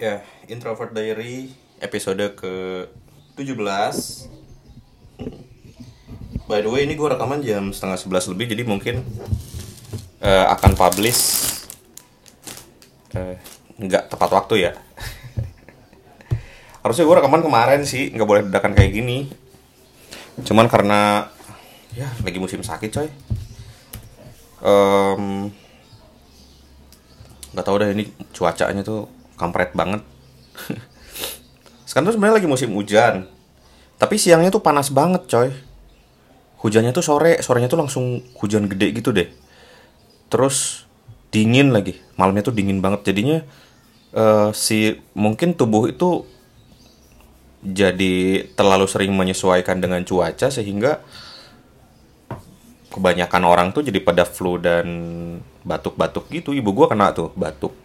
Ya, 0.00 0.24
Introvert 0.48 0.96
Diary 0.96 1.52
episode 1.76 2.32
ke 2.32 2.88
17 3.36 3.52
By 6.48 6.64
the 6.64 6.72
way, 6.72 6.88
ini 6.88 6.96
gue 6.96 7.04
rekaman 7.04 7.44
jam 7.44 7.68
setengah 7.68 8.00
sebelas 8.00 8.24
lebih 8.32 8.48
Jadi 8.48 8.64
mungkin 8.64 9.04
eh, 10.24 10.46
akan 10.48 10.72
publish 10.72 11.20
Nggak 13.76 14.08
tepat 14.08 14.30
waktu 14.32 14.72
ya. 14.72 14.72
Harusnya 16.80 17.04
gue 17.04 17.16
rekaman 17.20 17.44
kemarin 17.44 17.84
sih 17.84 18.08
Nggak 18.08 18.24
boleh 18.24 18.42
dadakan 18.48 18.72
kayak 18.72 18.96
gini. 18.96 19.28
Cuman 20.48 20.72
karena 20.72 21.28
Ya, 21.92 22.08
lagi 22.24 22.40
musim 22.40 22.64
sakit 22.64 22.88
coy. 22.88 23.08
Em, 24.64 25.52
nggak 27.52 27.66
tahu 27.68 27.76
dah 27.82 27.92
ini 27.92 28.08
cuacanya 28.32 28.80
tuh 28.80 29.19
kampret 29.40 29.72
banget. 29.72 30.04
Sekarang 31.88 32.12
tuh 32.12 32.14
sebenarnya 32.20 32.44
lagi 32.44 32.48
musim 32.48 32.76
hujan. 32.76 33.24
Tapi 33.96 34.20
siangnya 34.20 34.52
tuh 34.52 34.60
panas 34.60 34.92
banget 34.92 35.24
coy. 35.26 35.50
Hujannya 36.60 36.92
tuh 36.92 37.00
sore 37.00 37.40
sorenya 37.40 37.72
tuh 37.72 37.80
langsung 37.80 38.20
hujan 38.36 38.68
gede 38.68 38.92
gitu 39.00 39.16
deh. 39.16 39.32
Terus 40.28 40.84
dingin 41.32 41.72
lagi 41.72 41.96
malamnya 42.20 42.46
tuh 42.46 42.54
dingin 42.54 42.84
banget. 42.84 43.10
Jadinya 43.10 43.40
eh, 44.12 44.48
si 44.52 44.94
mungkin 45.16 45.56
tubuh 45.56 45.88
itu 45.88 46.28
jadi 47.60 48.48
terlalu 48.56 48.88
sering 48.88 49.12
menyesuaikan 49.12 49.80
dengan 49.84 50.00
cuaca 50.04 50.48
sehingga 50.48 51.04
kebanyakan 52.88 53.42
orang 53.44 53.68
tuh 53.76 53.84
jadi 53.84 54.00
pada 54.00 54.24
flu 54.24 54.56
dan 54.56 54.86
batuk-batuk 55.64 56.28
gitu. 56.32 56.56
Ibu 56.56 56.70
gua 56.72 56.86
kena 56.88 57.12
tuh 57.12 57.32
batuk 57.36 57.76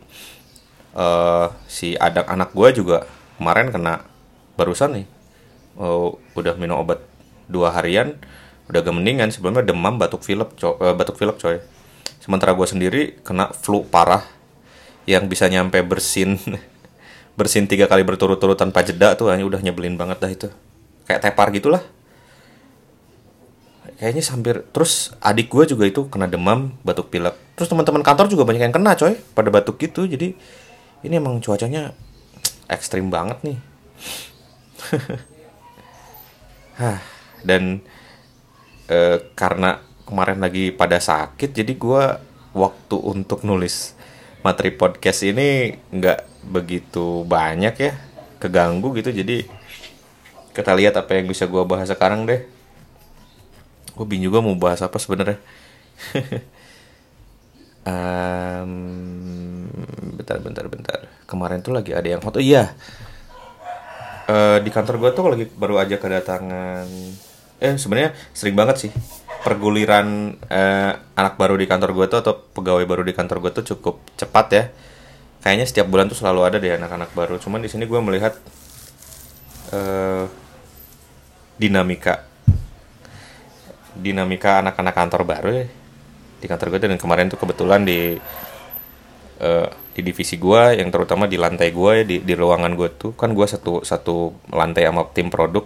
eh 0.96 1.48
si 1.68 2.00
anak 2.00 2.26
anak 2.32 2.50
gua 2.56 2.72
juga 2.72 2.98
kemarin 3.38 3.70
kena 3.72 4.04
barusan 4.56 5.04
nih. 5.04 5.08
Oh, 5.76 6.18
udah 6.40 6.56
minum 6.56 6.80
obat 6.80 7.04
dua 7.52 7.76
harian 7.76 8.16
udah 8.72 8.80
agak 8.80 8.96
mendingan. 8.96 9.30
Sebelumnya 9.30 9.64
demam 9.68 10.00
batuk 10.00 10.24
pilek 10.24 10.56
co- 10.56 10.80
eh, 10.80 10.96
batuk 10.96 11.20
pilek 11.20 11.38
coy. 11.40 11.60
Sementara 12.24 12.56
gua 12.56 12.66
sendiri 12.66 13.20
kena 13.28 13.52
flu 13.52 13.84
parah 13.84 14.24
yang 15.06 15.28
bisa 15.30 15.46
nyampe 15.52 15.84
bersin 15.86 16.40
bersin 17.40 17.68
tiga 17.68 17.86
kali 17.92 18.02
berturut-turut 18.08 18.56
tanpa 18.56 18.82
jeda 18.82 19.14
tuh 19.20 19.30
hanya 19.30 19.44
udah 19.46 19.60
nyebelin 19.60 20.00
banget 20.00 20.18
dah 20.24 20.32
itu. 20.32 20.48
Kayak 21.06 21.22
tepar 21.28 21.52
gitulah. 21.52 21.84
Kayaknya 23.96 24.24
hampir 24.28 24.56
terus 24.76 25.16
adik 25.24 25.48
gue 25.48 25.64
juga 25.72 25.88
itu 25.88 26.08
kena 26.12 26.28
demam 26.28 26.76
batuk 26.84 27.08
pilek. 27.12 27.36
Terus 27.56 27.72
teman-teman 27.72 28.04
kantor 28.04 28.28
juga 28.28 28.44
banyak 28.44 28.68
yang 28.68 28.76
kena 28.76 28.92
coy 28.98 29.16
pada 29.36 29.48
batuk 29.48 29.80
gitu. 29.80 30.04
Jadi 30.04 30.36
ini 31.06 31.22
emang 31.22 31.40
cuacanya 31.40 31.94
ekstrim 32.66 33.14
banget 33.14 33.38
nih. 33.46 33.58
Hah, 36.82 37.00
dan 37.46 37.80
eh, 38.90 39.18
karena 39.38 39.80
kemarin 40.06 40.42
lagi 40.42 40.70
pada 40.76 41.02
sakit 41.02 41.56
jadi 41.56 41.74
gue 41.74 42.04
waktu 42.54 42.96
untuk 43.00 43.42
nulis 43.42 43.98
materi 44.46 44.70
podcast 44.70 45.26
ini 45.26 45.74
nggak 45.90 46.46
begitu 46.46 47.26
banyak 47.26 47.76
ya 47.78 47.94
keganggu 48.38 48.94
gitu. 48.98 49.10
Jadi 49.10 49.46
kita 50.56 50.72
lihat 50.78 50.96
apa 50.96 51.18
yang 51.18 51.28
bisa 51.28 51.50
gue 51.50 51.64
bahas 51.66 51.90
sekarang 51.90 52.28
deh. 52.30 52.46
Gue 53.96 54.06
bingung 54.06 54.34
juga 54.34 54.44
mau 54.44 54.56
bahas 54.60 54.84
apa 54.84 55.00
sebenarnya 55.00 55.40
Em, 57.86 58.72
bentar 60.18 60.42
bentar 60.42 60.66
bentar. 60.66 61.00
Kemarin 61.30 61.62
tuh 61.62 61.70
lagi 61.70 61.94
ada 61.94 62.10
yang 62.10 62.18
foto. 62.18 62.42
Iya. 62.42 62.74
Eh, 64.26 64.58
di 64.66 64.74
kantor 64.74 64.98
gue 64.98 65.12
tuh 65.14 65.30
lagi 65.30 65.46
baru 65.54 65.78
aja 65.78 66.02
kedatangan. 66.02 66.90
Eh 67.62 67.78
sebenarnya 67.78 68.18
sering 68.34 68.58
banget 68.58 68.90
sih. 68.90 68.92
Perguliran 69.46 70.34
eh, 70.50 70.92
anak 71.14 71.38
baru 71.38 71.54
di 71.62 71.70
kantor 71.70 71.94
gue 71.94 72.06
tuh 72.10 72.20
atau 72.26 72.34
pegawai 72.58 72.86
baru 72.90 73.06
di 73.06 73.14
kantor 73.14 73.38
gue 73.46 73.52
tuh 73.62 73.66
cukup 73.78 74.02
cepat 74.18 74.48
ya. 74.50 74.64
Kayaknya 75.46 75.66
setiap 75.70 75.86
bulan 75.86 76.10
tuh 76.10 76.18
selalu 76.18 76.42
ada 76.42 76.58
deh 76.58 76.74
anak-anak 76.74 77.14
baru. 77.14 77.38
Cuman 77.38 77.62
di 77.62 77.70
sini 77.70 77.86
gue 77.86 78.00
melihat 78.02 78.34
eh, 79.78 80.26
dinamika. 81.62 82.26
Dinamika 83.94 84.66
anak-anak 84.66 84.94
kantor 84.98 85.22
baru 85.22 85.50
ya 85.54 85.85
di 86.40 86.46
kantor 86.46 86.76
gue 86.76 86.80
dan 86.90 87.00
kemarin 87.00 87.32
tuh 87.32 87.40
kebetulan 87.40 87.82
di 87.88 88.20
eh, 89.40 89.68
di 89.96 90.02
divisi 90.04 90.36
gue 90.36 90.76
yang 90.76 90.92
terutama 90.92 91.24
di 91.24 91.40
lantai 91.40 91.72
gue 91.72 91.92
ya 91.96 92.04
di, 92.04 92.18
di 92.20 92.34
ruangan 92.36 92.76
gue 92.76 92.90
tuh. 93.00 93.12
Kan 93.16 93.32
gue 93.32 93.48
satu 93.48 93.82
satu 93.88 94.36
lantai 94.52 94.88
sama 94.88 95.08
tim 95.16 95.32
produk. 95.32 95.64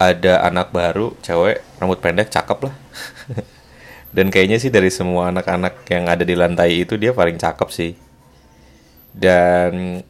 Ada 0.00 0.46
anak 0.48 0.72
baru 0.72 1.12
cewek 1.20 1.60
rambut 1.82 1.98
pendek 2.00 2.30
cakep 2.30 2.58
lah. 2.70 2.74
Dan 4.16 4.32
kayaknya 4.32 4.58
sih 4.58 4.72
dari 4.72 4.90
semua 4.90 5.30
anak-anak 5.30 5.86
yang 5.86 6.10
ada 6.10 6.24
di 6.26 6.34
lantai 6.34 6.82
itu 6.82 6.98
dia 6.98 7.12
paling 7.12 7.36
cakep 7.36 7.68
sih. 7.70 7.92
Dan 9.10 10.00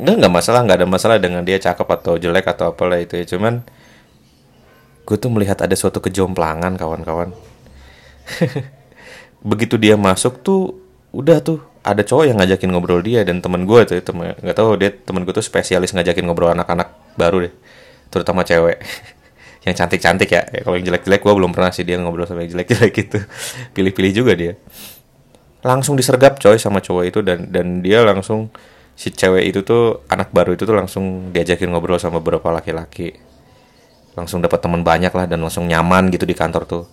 nggak 0.00 0.14
nggak 0.16 0.32
masalah 0.32 0.64
nggak 0.64 0.78
ada 0.80 0.88
masalah 0.88 1.16
dengan 1.20 1.44
dia 1.44 1.60
cakep 1.60 1.84
atau 1.84 2.16
jelek 2.16 2.46
atau 2.46 2.72
apalah 2.72 2.96
itu 3.02 3.18
ya. 3.18 3.26
Cuman 3.26 3.66
gue 5.04 5.16
tuh 5.18 5.30
melihat 5.34 5.58
ada 5.58 5.74
suatu 5.74 5.98
kejomplangan 5.98 6.78
kawan-kawan 6.78 7.34
begitu 9.50 9.80
dia 9.80 9.96
masuk 9.96 10.40
tuh 10.44 10.76
udah 11.10 11.40
tuh 11.42 11.58
ada 11.80 12.04
cowok 12.04 12.24
yang 12.28 12.36
ngajakin 12.38 12.70
ngobrol 12.70 13.00
dia 13.00 13.24
dan 13.24 13.40
temen 13.40 13.64
gue 13.64 13.80
tuh 13.88 13.96
temen 14.04 14.36
nggak 14.36 14.56
tahu 14.56 14.76
dia 14.76 14.92
temen 14.92 15.24
gue 15.24 15.32
tuh 15.32 15.44
spesialis 15.44 15.96
ngajakin 15.96 16.28
ngobrol 16.28 16.52
anak-anak 16.52 16.92
baru 17.16 17.48
deh 17.48 17.54
terutama 18.10 18.42
cewek. 18.42 18.82
Yang 19.64 19.74
cantik-cantik 19.76 20.30
ya, 20.32 20.42
Ya, 20.48 20.64
kalau 20.64 20.80
yang 20.80 20.88
jelek-jelek 20.88 21.20
gue 21.20 21.34
belum 21.36 21.52
pernah 21.52 21.68
sih 21.68 21.84
dia 21.84 22.00
ngobrol 22.00 22.24
sama 22.24 22.48
yang 22.48 22.56
jelek-jelek 22.56 22.92
gitu. 22.96 23.20
Pilih-pilih 23.76 24.12
juga 24.16 24.32
dia. 24.32 24.56
Langsung 25.60 26.00
disergap 26.00 26.40
coy 26.40 26.56
sama 26.56 26.80
cowok 26.80 27.04
itu 27.04 27.20
dan 27.20 27.52
dan 27.52 27.84
dia 27.84 28.00
langsung 28.00 28.48
si 28.96 29.12
cewek 29.12 29.52
itu 29.52 29.60
tuh 29.60 30.00
anak 30.08 30.32
baru 30.32 30.56
itu 30.56 30.64
tuh 30.64 30.72
langsung 30.72 31.28
diajakin 31.36 31.68
ngobrol 31.68 32.00
sama 32.00 32.24
beberapa 32.24 32.48
laki-laki. 32.48 33.12
Langsung 34.16 34.40
dapat 34.40 34.64
teman 34.64 34.80
banyak 34.80 35.12
lah 35.12 35.28
dan 35.28 35.44
langsung 35.44 35.68
nyaman 35.68 36.08
gitu 36.08 36.24
di 36.24 36.32
kantor 36.32 36.64
tuh 36.64 36.84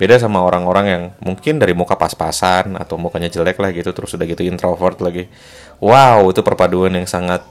beda 0.00 0.18
sama 0.18 0.42
orang-orang 0.42 0.86
yang 0.88 1.02
mungkin 1.22 1.60
dari 1.62 1.76
muka 1.76 1.94
pas-pasan 1.94 2.74
atau 2.76 2.98
mukanya 2.98 3.30
jelek 3.30 3.60
lah 3.60 3.70
gitu 3.70 3.94
terus 3.94 4.12
udah 4.16 4.26
gitu 4.26 4.42
introvert 4.42 4.98
lagi. 5.00 5.28
Wow 5.78 6.30
itu 6.30 6.40
perpaduan 6.40 6.94
yang 6.96 7.06
sangat 7.06 7.42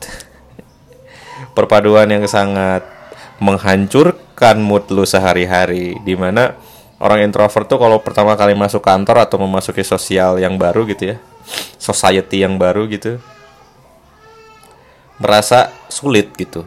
perpaduan 1.57 2.07
yang 2.07 2.25
sangat 2.27 2.85
menghancurkan 3.41 4.61
mood 4.61 4.85
lu 4.93 5.03
sehari-hari 5.03 5.97
di 6.05 6.13
mana 6.13 6.55
orang 7.01 7.25
introvert 7.25 7.65
tuh 7.65 7.81
kalau 7.81 7.97
pertama 7.99 8.37
kali 8.37 8.53
masuk 8.53 8.85
kantor 8.85 9.25
atau 9.25 9.41
memasuki 9.41 9.81
sosial 9.81 10.37
yang 10.37 10.55
baru 10.61 10.85
gitu 10.85 11.15
ya 11.15 11.17
society 11.81 12.45
yang 12.45 12.61
baru 12.61 12.85
gitu 12.85 13.17
merasa 15.21 15.69
sulit 15.85 16.33
gitu. 16.33 16.65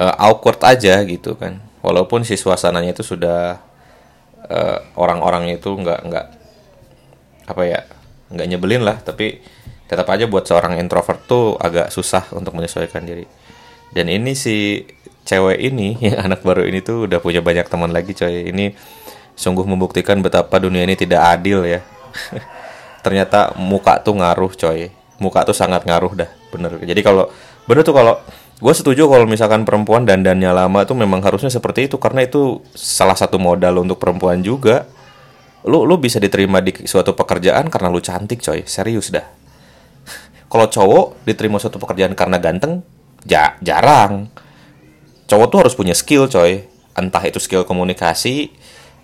Eh, 0.00 0.14
awkward 0.16 0.58
aja 0.64 1.04
gitu 1.04 1.36
kan. 1.36 1.60
Walaupun 1.84 2.24
si 2.24 2.40
suasananya 2.40 2.96
itu 2.96 3.04
sudah 3.04 3.60
eh, 4.46 4.78
orang-orangnya 4.94 5.58
itu 5.58 5.74
nggak 5.74 6.00
nggak 6.06 6.26
apa 7.48 7.62
ya 7.64 7.80
nggak 8.28 8.46
nyebelin 8.46 8.84
lah 8.84 9.00
tapi 9.00 9.40
tetap 9.88 10.04
aja 10.12 10.28
buat 10.28 10.44
seorang 10.44 10.76
introvert 10.76 11.24
tuh 11.24 11.56
agak 11.56 11.88
susah 11.88 12.28
untuk 12.36 12.52
menyesuaikan 12.52 13.08
diri. 13.08 13.24
Dan 13.88 14.12
ini 14.12 14.36
si 14.36 14.84
cewek 15.24 15.56
ini 15.56 15.96
yang 16.12 16.28
anak 16.28 16.44
baru 16.44 16.68
ini 16.68 16.84
tuh 16.84 17.08
udah 17.08 17.18
punya 17.24 17.40
banyak 17.40 17.64
teman 17.66 17.90
lagi 17.90 18.12
coy. 18.12 18.52
Ini 18.52 18.76
sungguh 19.32 19.64
membuktikan 19.64 20.20
betapa 20.20 20.60
dunia 20.60 20.84
ini 20.84 20.94
tidak 20.94 21.24
adil 21.40 21.64
ya. 21.64 21.80
Ternyata 23.04 23.56
muka 23.56 24.04
tuh 24.04 24.20
ngaruh 24.20 24.52
coy. 24.52 24.92
Muka 25.18 25.48
tuh 25.48 25.56
sangat 25.56 25.88
ngaruh 25.88 26.12
dah 26.14 26.30
bener. 26.52 26.78
Jadi 26.84 27.00
kalau 27.00 27.32
bener 27.64 27.82
tuh 27.82 27.96
kalau 27.96 28.20
gue 28.58 28.74
setuju 28.74 29.06
kalau 29.06 29.22
misalkan 29.30 29.62
perempuan 29.62 30.02
dandannya 30.02 30.50
lama 30.50 30.82
tuh 30.82 30.98
memang 30.98 31.22
harusnya 31.22 31.46
seperti 31.46 31.86
itu 31.86 31.94
karena 32.02 32.26
itu 32.26 32.58
salah 32.74 33.14
satu 33.14 33.38
modal 33.38 33.78
untuk 33.86 34.02
perempuan 34.02 34.42
juga. 34.42 34.90
Lu 35.62 35.86
lu 35.86 35.98
bisa 35.98 36.18
diterima 36.18 36.58
di 36.58 36.74
suatu 36.86 37.14
pekerjaan 37.14 37.70
karena 37.70 37.86
lu 37.86 38.02
cantik 38.02 38.42
coy. 38.42 38.66
Serius 38.66 39.14
dah. 39.14 39.26
Kalau 40.50 40.66
cowok 40.66 41.22
diterima 41.22 41.62
suatu 41.62 41.78
pekerjaan 41.78 42.18
karena 42.18 42.42
ganteng 42.42 42.82
ja 43.22 43.54
jarang. 43.62 44.26
Cowok 45.30 45.46
tuh 45.50 45.58
harus 45.62 45.74
punya 45.78 45.94
skill 45.94 46.26
coy. 46.26 46.66
Entah 46.98 47.22
itu 47.30 47.38
skill 47.38 47.62
komunikasi 47.62 48.50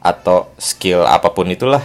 atau 0.02 0.50
skill 0.58 1.06
apa 1.06 1.30
pun 1.30 1.46
itulah. 1.46 1.82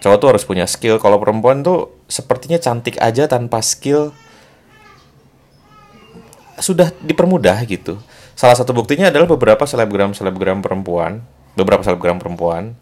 Cowok 0.00 0.16
tuh 0.16 0.28
harus 0.32 0.44
punya 0.48 0.64
skill. 0.64 0.96
Kalau 0.96 1.20
perempuan 1.20 1.60
tuh 1.60 1.92
sepertinya 2.08 2.56
cantik 2.56 2.96
aja 2.96 3.28
tanpa 3.28 3.60
skill 3.60 4.16
sudah 6.58 6.92
dipermudah 7.00 7.62
gitu. 7.68 8.00
Salah 8.32 8.56
satu 8.56 8.72
buktinya 8.72 9.12
adalah 9.12 9.28
beberapa 9.28 9.62
selebgram 9.68 10.16
selebgram 10.16 10.64
perempuan 10.64 11.22
beberapa 11.52 11.84
selebgram 11.84 12.16
perempuan 12.16 12.72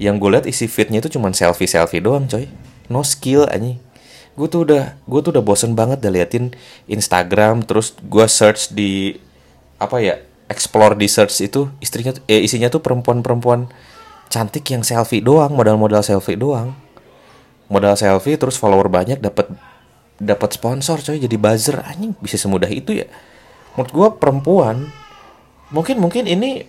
yang 0.00 0.16
gue 0.16 0.30
lihat 0.32 0.46
isi 0.48 0.64
feednya 0.64 1.04
itu 1.04 1.12
cuma 1.12 1.28
selfie 1.36 1.68
selfie 1.68 2.00
doang 2.00 2.24
coy. 2.24 2.48
No 2.88 3.04
skill 3.04 3.46
anjing. 3.48 3.78
Gue 4.32 4.48
tuh 4.48 4.64
udah 4.64 4.96
gue 5.04 5.20
tuh 5.20 5.30
udah 5.36 5.44
bosen 5.44 5.76
banget 5.76 6.00
dah 6.00 6.08
liatin 6.08 6.56
Instagram 6.88 7.62
terus 7.68 7.92
gue 8.00 8.24
search 8.24 8.72
di 8.72 9.20
apa 9.76 10.00
ya 10.00 10.16
explore 10.48 10.96
di 10.96 11.08
search 11.08 11.44
itu 11.44 11.68
istrinya 11.84 12.16
eh 12.28 12.40
isinya 12.40 12.72
tuh 12.72 12.80
perempuan-perempuan 12.80 13.68
cantik 14.32 14.64
yang 14.72 14.80
selfie 14.80 15.20
doang 15.20 15.52
modal-modal 15.52 16.00
selfie 16.00 16.40
doang. 16.40 16.72
Modal 17.68 17.96
selfie 17.96 18.40
terus 18.40 18.56
follower 18.56 18.88
banyak 18.88 19.20
dapat 19.20 19.52
dapat 20.22 20.54
sponsor 20.54 21.02
coy 21.02 21.18
jadi 21.18 21.34
buzzer. 21.34 21.82
Anjing 21.82 22.14
bisa 22.22 22.38
semudah 22.38 22.70
itu 22.70 22.94
ya. 22.94 23.06
Menurut 23.74 23.90
gue 23.90 24.08
perempuan 24.22 24.88
mungkin 25.74 25.98
mungkin 25.98 26.28
ini 26.30 26.62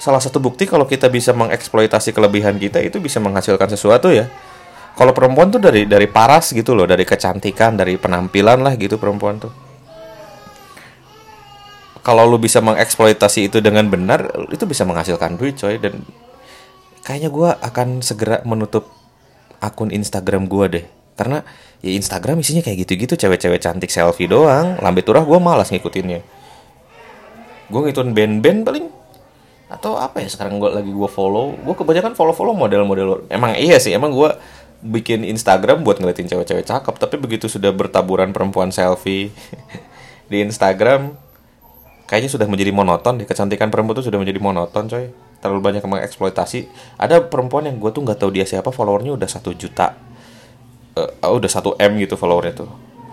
salah 0.00 0.22
satu 0.22 0.38
bukti 0.40 0.64
kalau 0.64 0.88
kita 0.88 1.12
bisa 1.12 1.34
mengeksploitasi 1.36 2.14
kelebihan 2.16 2.56
kita 2.56 2.80
itu 2.80 3.02
bisa 3.02 3.18
menghasilkan 3.18 3.68
sesuatu 3.68 4.08
ya. 4.14 4.30
Kalau 4.94 5.10
perempuan 5.16 5.50
tuh 5.50 5.60
dari 5.60 5.84
dari 5.88 6.06
paras 6.06 6.54
gitu 6.54 6.72
loh 6.72 6.86
dari 6.86 7.02
kecantikan 7.02 7.74
dari 7.74 7.98
penampilan 7.98 8.62
lah 8.62 8.74
gitu 8.78 8.96
perempuan 8.96 9.42
tuh. 9.42 9.52
Kalau 12.00 12.24
lu 12.24 12.40
bisa 12.40 12.64
mengeksploitasi 12.64 13.52
itu 13.52 13.60
dengan 13.60 13.84
benar 13.92 14.32
itu 14.48 14.64
bisa 14.64 14.88
menghasilkan 14.88 15.36
duit 15.36 15.60
coy. 15.60 15.76
Dan 15.76 16.00
kayaknya 17.04 17.28
gue 17.28 17.50
akan 17.60 18.00
segera 18.00 18.40
menutup 18.48 18.88
akun 19.60 19.92
Instagram 19.92 20.48
gue 20.48 20.66
deh 20.68 20.86
karena 21.20 21.44
ya 21.84 21.92
Instagram 21.92 22.40
isinya 22.40 22.64
kayak 22.64 22.88
gitu-gitu 22.88 23.12
cewek-cewek 23.20 23.60
cantik 23.60 23.92
selfie 23.92 24.24
doang. 24.24 24.80
Lambe 24.80 25.04
turah 25.04 25.20
gue 25.20 25.36
malas 25.36 25.68
ngikutinnya. 25.68 26.24
Gue 27.68 27.80
ngikutin 27.84 28.16
band-band 28.16 28.60
paling 28.64 28.86
atau 29.70 29.94
apa 29.94 30.18
ya 30.18 30.26
sekarang 30.32 30.56
gue 30.56 30.72
lagi 30.72 30.88
gue 30.88 31.10
follow. 31.12 31.60
Gue 31.60 31.76
kebanyakan 31.76 32.16
follow 32.16 32.32
follow 32.32 32.56
model-model 32.56 33.28
emang 33.28 33.52
iya 33.60 33.76
sih 33.76 33.92
emang 33.92 34.16
gue 34.16 34.32
bikin 34.80 35.28
Instagram 35.28 35.84
buat 35.84 36.00
ngeliatin 36.00 36.24
cewek-cewek 36.24 36.64
cakep. 36.64 36.94
Tapi 36.96 37.20
begitu 37.20 37.52
sudah 37.52 37.68
bertaburan 37.68 38.32
perempuan 38.32 38.72
selfie 38.72 39.28
di 40.32 40.40
Instagram 40.40 41.12
kayaknya 42.08 42.32
sudah 42.32 42.48
menjadi 42.48 42.72
monoton 42.72 43.20
deh. 43.20 43.28
Kecantikan 43.28 43.68
perempuan 43.68 44.00
itu 44.00 44.08
sudah 44.08 44.16
menjadi 44.16 44.40
monoton 44.40 44.88
coy. 44.88 45.12
Terlalu 45.40 45.60
banyak 45.60 45.84
mengeksploitasi. 45.84 46.68
Ada 47.00 47.28
perempuan 47.28 47.64
yang 47.68 47.80
gue 47.80 47.92
tuh 47.92 48.04
nggak 48.04 48.20
tahu 48.20 48.32
dia 48.32 48.44
siapa 48.44 48.68
followernya 48.72 49.16
udah 49.16 49.28
satu 49.28 49.56
juta 49.56 50.09
uh, 51.20 51.32
udah 51.32 51.50
satu 51.50 51.76
m 51.78 51.92
gitu 52.00 52.14
followernya 52.18 52.64
tuh. 52.64 52.70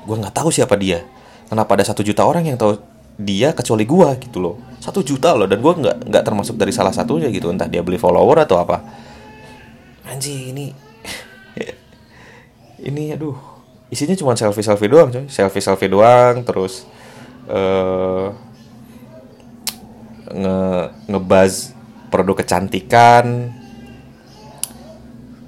Gue 0.07 0.15
nggak 0.17 0.35
tahu 0.35 0.49
siapa 0.49 0.75
dia. 0.79 1.03
Kenapa 1.47 1.79
ada 1.79 1.85
satu 1.87 2.03
juta 2.03 2.27
orang 2.27 2.43
yang 2.47 2.59
tahu 2.59 2.79
dia 3.17 3.51
kecuali 3.55 3.87
gue 3.87 4.09
gitu 4.23 4.37
loh. 4.43 4.55
Satu 4.77 5.01
juta 5.01 5.33
loh 5.33 5.49
dan 5.49 5.59
gue 5.59 5.73
nggak 5.73 6.11
nggak 6.11 6.23
termasuk 6.23 6.55
dari 6.59 6.71
salah 6.75 6.91
satunya 6.91 7.31
gitu. 7.31 7.49
Entah 7.51 7.67
dia 7.67 7.81
beli 7.81 7.99
follower 7.99 8.43
atau 8.43 8.59
apa. 8.59 8.83
Anjing 10.07 10.55
ini 10.55 10.65
ini 12.89 13.03
aduh. 13.15 13.35
Isinya 13.87 14.19
cuma 14.19 14.35
selfie 14.35 14.63
selfie 14.63 14.91
doang 14.91 15.09
coy. 15.11 15.25
Selfie 15.31 15.63
selfie 15.63 15.91
doang 15.91 16.43
terus 16.43 16.83
uh, 17.47 18.35
nge 20.27 20.59
ngebaz 21.07 21.71
produk 22.11 22.43
kecantikan 22.43 23.51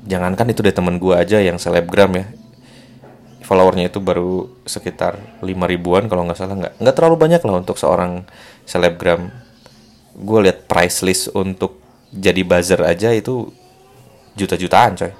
jangankan 0.09 0.49
itu 0.49 0.65
deh 0.65 0.73
temen 0.73 0.97
gue 0.97 1.13
aja 1.13 1.37
yang 1.37 1.61
selebgram 1.61 2.09
ya. 2.17 2.25
Followernya 3.45 3.89
itu 3.89 4.01
baru 4.01 4.49
sekitar 4.65 5.41
5 5.41 5.45
ribuan 5.45 6.09
kalau 6.09 6.25
nggak 6.25 6.37
salah. 6.37 6.57
Nggak 6.57 6.73
nggak 6.81 6.95
terlalu 6.97 7.15
banyak 7.21 7.41
lah 7.45 7.61
untuk 7.61 7.77
seorang 7.77 8.25
selebgram. 8.65 9.29
Gue 10.17 10.49
lihat 10.49 10.65
price 10.65 11.05
list 11.05 11.29
untuk 11.37 11.77
jadi 12.09 12.41
buzzer 12.41 12.81
aja 12.81 13.13
itu 13.13 13.53
juta-jutaan 14.33 14.97
coy. 14.97 15.13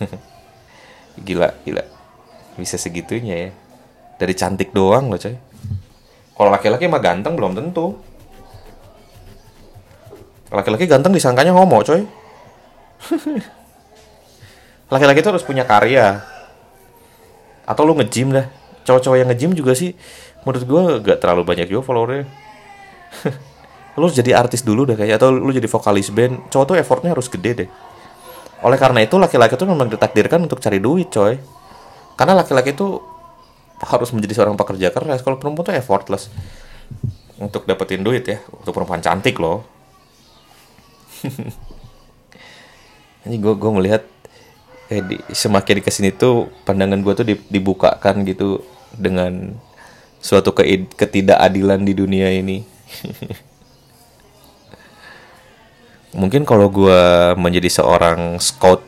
Gila 1.26 1.50
gila. 1.66 1.84
Bisa 2.54 2.78
segitunya 2.78 3.34
ya. 3.46 3.50
Dari 4.22 4.34
cantik 4.38 4.70
doang 4.70 5.10
loh 5.10 5.18
coy. 5.18 5.34
Kalau 6.38 6.50
laki-laki 6.50 6.88
mah 6.88 7.02
ganteng 7.02 7.34
belum 7.36 7.52
tentu. 7.58 7.98
Laki-laki 10.50 10.90
ganteng 10.90 11.14
disangkanya 11.14 11.54
homo 11.54 11.78
coy 11.86 12.02
laki-laki 14.90 15.22
itu 15.22 15.30
harus 15.30 15.46
punya 15.46 15.64
karya 15.64 16.20
atau 17.64 17.82
lu 17.86 17.94
ngejim 17.96 18.34
dah 18.34 18.50
cowok-cowok 18.84 19.16
yang 19.16 19.28
ngejim 19.30 19.50
juga 19.54 19.72
sih 19.78 19.94
menurut 20.42 20.64
gue 20.66 20.82
gak 21.06 21.18
terlalu 21.22 21.46
banyak 21.46 21.70
juga 21.70 21.86
followernya 21.86 22.26
lu 24.00 24.06
jadi 24.10 24.34
artis 24.34 24.66
dulu 24.66 24.84
deh 24.84 24.98
kayak 24.98 25.22
atau 25.22 25.30
lu 25.30 25.50
jadi 25.54 25.70
vokalis 25.70 26.10
band 26.10 26.50
cowok 26.50 26.64
tuh 26.66 26.76
effortnya 26.78 27.14
harus 27.14 27.30
gede 27.30 27.52
deh 27.64 27.70
oleh 28.60 28.76
karena 28.76 29.00
itu 29.00 29.16
laki-laki 29.16 29.56
itu 29.56 29.64
memang 29.64 29.88
ditakdirkan 29.88 30.44
untuk 30.44 30.60
cari 30.60 30.76
duit 30.76 31.08
coy. 31.08 31.40
Karena 32.16 32.36
laki-laki 32.36 32.76
itu 32.76 33.00
harus 33.80 34.12
menjadi 34.12 34.36
seorang 34.36 34.56
pekerja 34.60 34.92
keras. 34.92 35.24
Kalau 35.24 35.40
perempuan 35.40 35.72
tuh 35.72 35.72
effortless 35.72 36.28
untuk 37.40 37.64
dapetin 37.64 38.04
duit 38.04 38.28
ya. 38.28 38.36
Untuk 38.52 38.76
perempuan 38.76 39.00
cantik 39.00 39.40
loh. 39.40 39.64
Ini 43.24 43.36
gue 43.36 43.54
gue 43.56 43.70
melihat 43.72 44.04
eh, 44.90 45.02
di, 45.06 45.16
semakin 45.30 45.74
di 45.78 45.82
ke 45.86 45.90
sini 45.94 46.10
tuh 46.10 46.50
pandangan 46.66 46.98
gue 47.00 47.14
tuh 47.14 47.26
dibukakan 47.46 48.26
gitu 48.26 48.66
dengan 48.92 49.54
suatu 50.18 50.52
ke, 50.52 50.66
ketidakadilan 50.98 51.80
di 51.86 51.94
dunia 51.94 52.28
ini. 52.34 52.66
mungkin 56.10 56.42
kalau 56.42 56.66
gue 56.66 57.00
menjadi 57.38 57.70
seorang 57.70 58.42
scout 58.42 58.82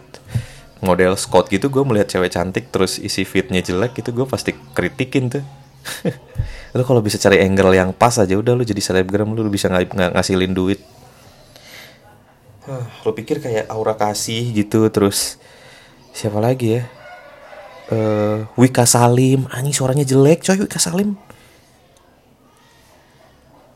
model 0.83 1.15
scout 1.15 1.47
gitu 1.47 1.71
gue 1.71 1.83
melihat 1.87 2.11
cewek 2.11 2.35
cantik 2.35 2.75
terus 2.75 2.99
isi 2.99 3.23
fitnya 3.23 3.63
jelek 3.63 4.03
gitu 4.03 4.11
gue 4.11 4.27
pasti 4.27 4.51
kritikin 4.75 5.31
tuh 5.31 5.45
lu 6.77 6.83
kalau 6.83 6.99
bisa 6.99 7.23
cari 7.23 7.39
angle 7.39 7.75
yang 7.75 7.95
pas 7.95 8.19
aja 8.19 8.35
udah 8.35 8.59
lu 8.59 8.67
jadi 8.67 8.83
selebgram 8.83 9.31
lu, 9.39 9.47
bisa 9.47 9.71
ng 9.71 9.95
ng 9.95 10.13
ngasilin 10.19 10.55
duit 10.55 10.83
lu 13.07 13.11
pikir 13.15 13.43
kayak 13.43 13.71
aura 13.71 13.95
kasih 13.95 14.51
gitu 14.55 14.87
terus 14.91 15.39
siapa 16.13 16.39
lagi 16.39 16.79
ya? 16.79 16.83
Uh, 17.93 18.47
Wika 18.57 18.85
Salim. 18.87 19.49
Anjing 19.51 19.75
suaranya 19.75 20.07
jelek 20.07 20.45
coy 20.45 20.65
Wika 20.65 20.79
Salim. 20.79 21.17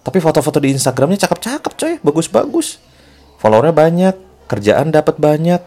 Tapi 0.07 0.23
foto-foto 0.23 0.63
di 0.63 0.71
Instagramnya 0.71 1.27
cakep-cakep 1.27 1.73
coy. 1.75 1.95
Bagus-bagus. 2.05 2.79
Followernya 3.43 3.75
banyak 3.75 4.15
kerjaan 4.47 4.95
dapat 4.95 5.19
banyak. 5.19 5.59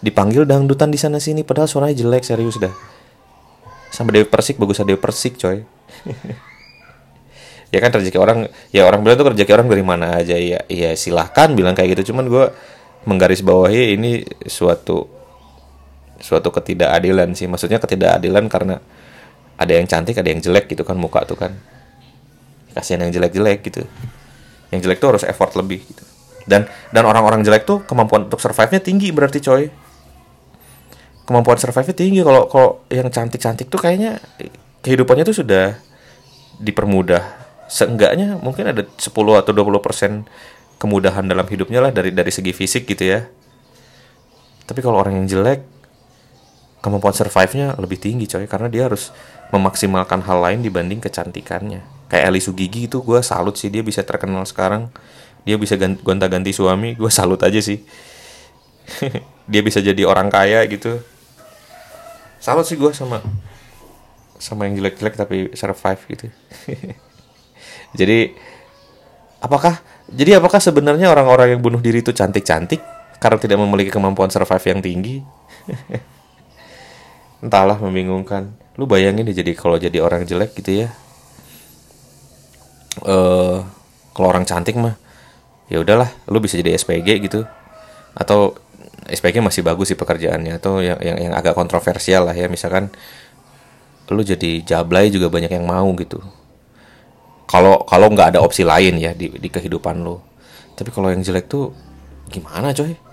Dipanggil 0.00 0.48
dangdutan 0.48 0.88
di 0.88 0.96
sana 0.96 1.20
sini 1.20 1.44
padahal 1.44 1.68
suaranya 1.68 1.98
jelek 1.98 2.24
serius 2.24 2.56
dah. 2.56 2.72
Sama 3.90 4.14
Dewi 4.14 4.24
Persik 4.24 4.56
bagus 4.56 4.80
Dewi 4.80 5.00
Persik 5.00 5.36
coy. 5.40 5.64
Ya 7.70 7.78
kan 7.78 7.94
rezeki 7.94 8.18
orang 8.18 8.50
ya 8.74 8.82
orang 8.82 9.06
bilang 9.06 9.14
tuh 9.14 9.30
rezeki 9.30 9.54
orang 9.54 9.70
dari 9.70 9.86
mana 9.86 10.18
aja. 10.18 10.34
Ya 10.34 10.66
ya 10.66 10.90
silahkan 10.98 11.54
bilang 11.54 11.78
kayak 11.78 11.94
gitu. 11.94 12.10
Cuman 12.10 12.26
gue 12.26 12.50
menggaris 13.06 13.46
bawahi 13.46 13.94
ini 13.94 14.26
suatu 14.50 15.06
suatu 16.20 16.52
ketidakadilan 16.52 17.32
sih. 17.34 17.48
Maksudnya 17.48 17.80
ketidakadilan 17.80 18.46
karena 18.46 18.76
ada 19.60 19.72
yang 19.76 19.84
cantik 19.84 20.16
ada 20.16 20.28
yang 20.28 20.40
jelek 20.40 20.72
gitu 20.72 20.84
kan 20.86 20.96
muka 20.96 21.24
tuh 21.28 21.36
kan. 21.36 21.52
Kasihan 22.72 23.02
yang 23.02 23.12
jelek-jelek 23.12 23.66
gitu. 23.66 23.82
Yang 24.70 24.80
jelek 24.86 24.98
tuh 25.02 25.08
harus 25.16 25.24
effort 25.26 25.52
lebih 25.58 25.82
gitu. 25.82 26.04
Dan 26.46 26.70
dan 26.94 27.02
orang-orang 27.04 27.42
jelek 27.44 27.66
tuh 27.66 27.82
kemampuan 27.84 28.30
untuk 28.30 28.38
survive-nya 28.38 28.80
tinggi 28.80 29.10
berarti 29.10 29.42
coy. 29.42 29.68
Kemampuan 31.26 31.58
survive-nya 31.58 31.96
tinggi. 31.96 32.20
Kalau 32.22 32.46
kalau 32.46 32.86
yang 32.88 33.10
cantik-cantik 33.10 33.66
tuh 33.68 33.80
kayaknya 33.82 34.22
kehidupannya 34.80 35.26
tuh 35.26 35.36
sudah 35.44 35.76
dipermudah. 36.62 37.40
Seenggaknya 37.70 38.38
mungkin 38.38 38.70
ada 38.70 38.82
10 38.82 39.12
atau 39.12 39.52
20 39.54 39.78
persen 39.82 40.26
kemudahan 40.80 41.28
dalam 41.28 41.44
hidupnya 41.44 41.84
lah 41.84 41.92
dari 41.92 42.10
dari 42.10 42.32
segi 42.32 42.56
fisik 42.56 42.88
gitu 42.88 43.04
ya. 43.04 43.28
Tapi 44.64 44.80
kalau 44.80 45.02
orang 45.02 45.22
yang 45.22 45.26
jelek 45.28 45.79
kemampuan 46.80 47.12
survive-nya 47.12 47.76
lebih 47.76 48.00
tinggi 48.00 48.24
coy 48.24 48.48
karena 48.48 48.72
dia 48.72 48.88
harus 48.88 49.12
memaksimalkan 49.52 50.24
hal 50.24 50.40
lain 50.40 50.60
dibanding 50.64 50.98
kecantikannya. 51.00 51.84
Kayak 52.08 52.24
Eli 52.32 52.40
Sugigi 52.42 52.88
itu 52.90 53.04
gue 53.04 53.20
salut 53.20 53.54
sih 53.54 53.68
dia 53.68 53.84
bisa 53.84 54.02
terkenal 54.02 54.42
sekarang. 54.48 54.88
Dia 55.44 55.56
bisa 55.56 55.76
gonta-ganti 55.78 56.52
suami 56.52 56.92
gue 57.00 57.12
salut 57.12 57.40
aja 57.44 57.60
sih. 57.60 57.84
Dia 59.50 59.62
bisa 59.66 59.78
jadi 59.82 60.02
orang 60.06 60.30
kaya 60.30 60.62
gitu. 60.66 60.98
Salut 62.42 62.66
sih 62.66 62.74
gue 62.78 62.90
sama 62.90 63.22
sama 64.40 64.64
yang 64.66 64.80
jelek-jelek 64.80 65.14
tapi 65.14 65.36
survive 65.52 66.02
gitu. 66.10 66.26
Jadi 68.00 68.32
apakah 69.42 69.82
jadi 70.10 70.42
apakah 70.42 70.58
sebenarnya 70.58 71.10
orang-orang 71.10 71.54
yang 71.54 71.60
bunuh 71.62 71.78
diri 71.78 72.02
itu 72.02 72.10
cantik-cantik 72.10 72.82
karena 73.22 73.38
tidak 73.38 73.58
memiliki 73.62 73.90
kemampuan 73.94 74.30
survive 74.30 74.64
yang 74.68 74.80
tinggi 74.82 75.22
entahlah 77.40 77.76
membingungkan. 77.80 78.52
Lu 78.76 78.88
bayangin 78.88 79.28
deh 79.28 79.36
jadi 79.36 79.52
kalau 79.56 79.76
jadi 79.76 80.00
orang 80.00 80.24
jelek 80.24 80.56
gitu 80.60 80.86
ya. 80.86 80.88
Eh 83.04 83.58
kalau 84.12 84.26
orang 84.28 84.44
cantik 84.44 84.76
mah 84.76 84.96
ya 85.72 85.80
udahlah 85.80 86.10
lu 86.28 86.38
bisa 86.40 86.56
jadi 86.60 86.76
SPG 86.76 87.08
gitu. 87.24 87.44
Atau 88.16 88.56
SPG 89.08 89.40
masih 89.42 89.64
bagus 89.64 89.90
sih 89.90 89.98
pekerjaannya 89.98 90.60
atau 90.60 90.78
yang, 90.84 91.00
yang 91.00 91.18
yang 91.30 91.32
agak 91.34 91.56
kontroversial 91.56 92.28
lah 92.28 92.36
ya. 92.36 92.46
Misalkan 92.46 92.92
lu 94.10 94.22
jadi 94.26 94.60
jablay 94.66 95.08
juga 95.08 95.30
banyak 95.30 95.50
yang 95.50 95.66
mau 95.66 95.88
gitu. 95.96 96.20
Kalau 97.50 97.82
kalau 97.88 98.06
nggak 98.12 98.36
ada 98.36 98.40
opsi 98.44 98.62
lain 98.62 98.98
ya 99.00 99.10
di, 99.16 99.32
di 99.32 99.48
kehidupan 99.50 100.02
lu. 100.02 100.20
Tapi 100.78 100.88
kalau 100.94 101.12
yang 101.12 101.20
jelek 101.20 101.50
tuh 101.50 101.74
gimana 102.30 102.70
coy 102.70 103.09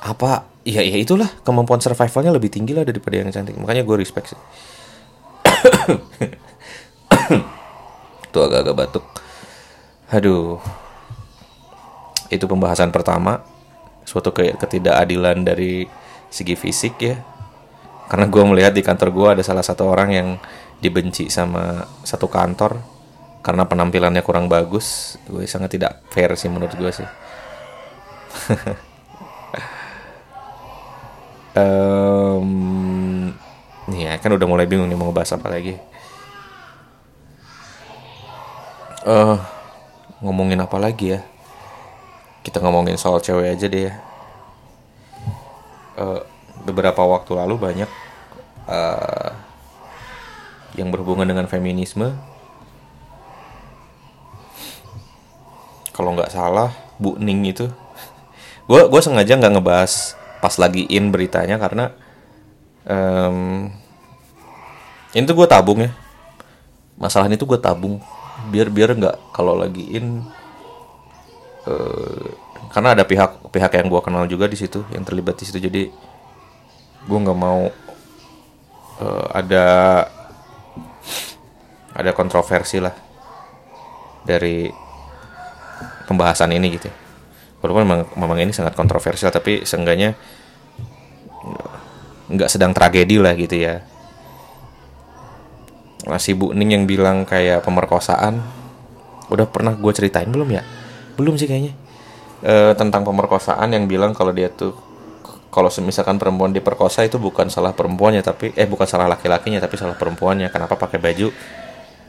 apa? 0.00 0.44
Ya 0.64 0.82
ya 0.84 0.96
itulah. 0.96 1.28
Kemampuan 1.44 1.80
survivalnya 1.80 2.32
lebih 2.32 2.50
tinggi 2.52 2.74
lah 2.76 2.84
daripada 2.84 3.16
yang 3.20 3.32
cantik. 3.32 3.56
Makanya 3.56 3.84
gue 3.84 3.96
respect 3.96 4.28
sih. 4.32 4.40
Tuh 8.32 8.42
agak-agak 8.44 8.76
batuk. 8.76 9.04
Aduh. 10.12 10.60
Itu 12.32 12.48
pembahasan 12.48 12.92
pertama. 12.92 13.40
Suatu 14.04 14.32
ke 14.32 14.56
ketidakadilan 14.56 15.44
dari 15.44 15.88
segi 16.32 16.56
fisik 16.56 16.94
ya. 17.00 17.16
Karena 18.10 18.26
gue 18.26 18.42
melihat 18.42 18.74
di 18.74 18.82
kantor 18.82 19.08
gue 19.14 19.28
ada 19.38 19.42
salah 19.46 19.62
satu 19.62 19.86
orang 19.86 20.10
yang 20.10 20.34
dibenci 20.80 21.28
sama 21.30 21.86
satu 22.02 22.26
kantor 22.26 22.80
karena 23.40 23.64
penampilannya 23.68 24.22
kurang 24.24 24.48
bagus. 24.50 25.16
Gue 25.28 25.46
sangat 25.46 25.78
tidak 25.78 26.02
fair 26.10 26.34
sih 26.34 26.50
menurut 26.50 26.74
gue 26.74 26.90
sih 26.90 27.06
um, 31.56 33.32
ya 33.90 34.14
kan 34.22 34.30
udah 34.30 34.46
mulai 34.46 34.66
bingung 34.70 34.86
nih 34.86 34.98
mau 34.98 35.10
bahas 35.14 35.34
apa 35.34 35.50
lagi. 35.50 35.78
Uh, 39.00 39.40
ngomongin 40.20 40.60
apa 40.60 40.76
lagi 40.76 41.16
ya? 41.16 41.20
Kita 42.44 42.60
ngomongin 42.60 43.00
soal 43.00 43.24
cewek 43.24 43.56
aja 43.56 43.66
deh 43.66 43.82
ya. 43.88 43.94
Uh, 45.96 46.20
beberapa 46.64 47.00
waktu 47.04 47.32
lalu 47.36 47.56
banyak 47.56 47.90
uh, 48.68 49.32
yang 50.76 50.92
berhubungan 50.92 51.26
dengan 51.26 51.48
feminisme. 51.48 52.14
Kalau 55.90 56.16
nggak 56.16 56.32
salah 56.32 56.72
Bu 56.96 57.16
Ning 57.20 57.44
itu 57.44 57.68
gue 58.68 58.82
gue 58.88 59.00
sengaja 59.00 59.36
nggak 59.36 59.52
ngebahas 59.60 60.19
pas 60.40 60.54
lagi 60.56 60.88
in 60.88 61.12
beritanya 61.12 61.60
karena 61.60 61.92
um, 62.88 63.68
ini 65.12 65.24
tuh 65.28 65.36
gue 65.36 65.48
tabung 65.48 65.84
ya. 65.84 65.92
Masalah 66.96 67.28
ini 67.28 67.36
tuh 67.36 67.48
gue 67.48 67.60
tabung. 67.60 68.00
Biar 68.48 68.72
biar 68.72 68.96
nggak 68.96 69.36
kalau 69.36 69.52
lagi 69.52 69.84
in 69.92 70.24
uh, 71.68 72.26
karena 72.72 72.96
ada 72.96 73.04
pihak 73.04 73.52
pihak 73.52 73.72
yang 73.76 73.88
gue 73.92 74.00
kenal 74.00 74.24
juga 74.24 74.48
di 74.48 74.56
situ 74.56 74.80
yang 74.96 75.04
terlibat 75.04 75.36
di 75.36 75.44
situ. 75.44 75.60
Jadi 75.60 75.82
gue 77.04 77.18
nggak 77.20 77.38
mau 77.38 77.68
uh, 79.00 79.26
ada 79.36 79.66
ada 81.92 82.10
kontroversi 82.16 82.80
lah 82.80 82.96
dari 84.24 84.72
pembahasan 86.08 86.56
ini 86.56 86.80
gitu. 86.80 86.88
ya 86.88 87.09
walaupun 87.60 87.84
memang, 87.84 88.00
memang 88.16 88.38
ini 88.40 88.52
sangat 88.56 88.72
kontroversial 88.72 89.28
tapi 89.28 89.68
seenggaknya 89.68 90.16
nggak 92.30 92.50
sedang 92.50 92.70
tragedi 92.70 93.18
lah 93.18 93.34
gitu 93.34 93.58
ya. 93.58 93.82
Masih 96.06 96.38
Bu 96.38 96.56
Ning 96.56 96.72
yang 96.72 96.84
bilang 96.86 97.26
kayak 97.28 97.66
pemerkosaan. 97.66 98.40
Udah 99.28 99.46
pernah 99.46 99.76
gue 99.76 99.92
ceritain 99.92 100.30
belum 100.30 100.48
ya? 100.48 100.62
Belum 101.18 101.36
sih 101.36 101.46
kayaknya. 101.50 101.74
E, 102.40 102.72
tentang 102.78 103.04
pemerkosaan 103.04 103.68
yang 103.74 103.84
bilang 103.84 104.16
kalau 104.16 104.32
dia 104.32 104.48
tuh 104.48 104.72
kalau 105.50 105.68
misalkan 105.82 106.16
perempuan 106.16 106.54
diperkosa 106.54 107.02
itu 107.02 107.18
bukan 107.18 107.50
salah 107.50 107.74
perempuannya 107.74 108.22
tapi 108.22 108.54
eh 108.54 108.70
bukan 108.70 108.86
salah 108.86 109.10
laki-lakinya 109.10 109.58
tapi 109.60 109.76
salah 109.76 109.98
perempuannya. 109.98 110.48
Kenapa 110.48 110.78
pakai 110.78 110.98
baju 111.02 111.28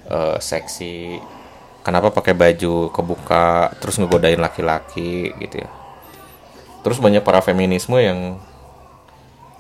e, 0.07 0.17
seksi 0.39 1.17
kenapa 1.81 2.13
pakai 2.13 2.37
baju 2.37 2.93
kebuka 2.93 3.73
terus 3.81 3.97
ngegodain 3.97 4.39
laki-laki 4.41 5.33
gitu 5.41 5.65
ya. 5.65 5.69
Terus 6.81 6.97
banyak 6.97 7.21
para 7.21 7.41
feminisme 7.45 7.97
yang 8.01 8.41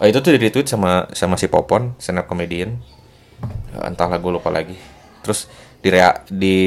oh, 0.01 0.05
itu 0.05 0.17
tuh 0.21 0.33
di 0.33 0.39
retweet 0.41 0.69
sama 0.69 1.09
sama 1.13 1.37
si 1.37 1.45
Popon 1.49 1.93
stand 2.01 2.21
up 2.21 2.25
comedian. 2.29 2.81
Uh, 3.73 3.89
entahlah 3.89 4.17
gue 4.17 4.31
lupa 4.33 4.49
lagi. 4.49 4.77
Terus 5.21 5.49
di 5.81 5.89
di 6.29 6.57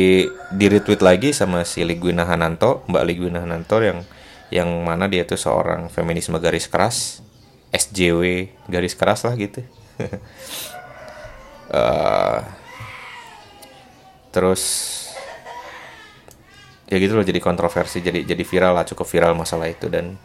di 0.51 0.67
retweet 0.67 1.03
lagi 1.03 1.31
sama 1.31 1.63
si 1.63 1.87
Ligwina 1.87 2.27
Hananto 2.27 2.83
Mbak 2.91 3.05
Ligwina 3.07 3.47
Hananto 3.47 3.79
yang 3.79 4.03
yang 4.51 4.71
mana 4.83 5.07
dia 5.07 5.23
tuh 5.27 5.39
seorang 5.39 5.87
feminisme 5.91 6.39
garis 6.39 6.67
keras 6.67 7.23
SJW 7.75 8.51
garis 8.71 8.95
keras 8.95 9.23
lah 9.27 9.35
gitu. 9.39 9.63
Uh, 11.71 12.43
terus 14.35 14.63
ya 16.89 16.97
gitu 17.01 17.17
loh 17.17 17.25
jadi 17.25 17.41
kontroversi 17.41 18.05
jadi 18.05 18.25
jadi 18.25 18.45
viral 18.45 18.77
lah 18.77 18.85
cukup 18.85 19.09
viral 19.09 19.33
masalah 19.33 19.69
itu 19.69 19.89
dan 19.89 20.21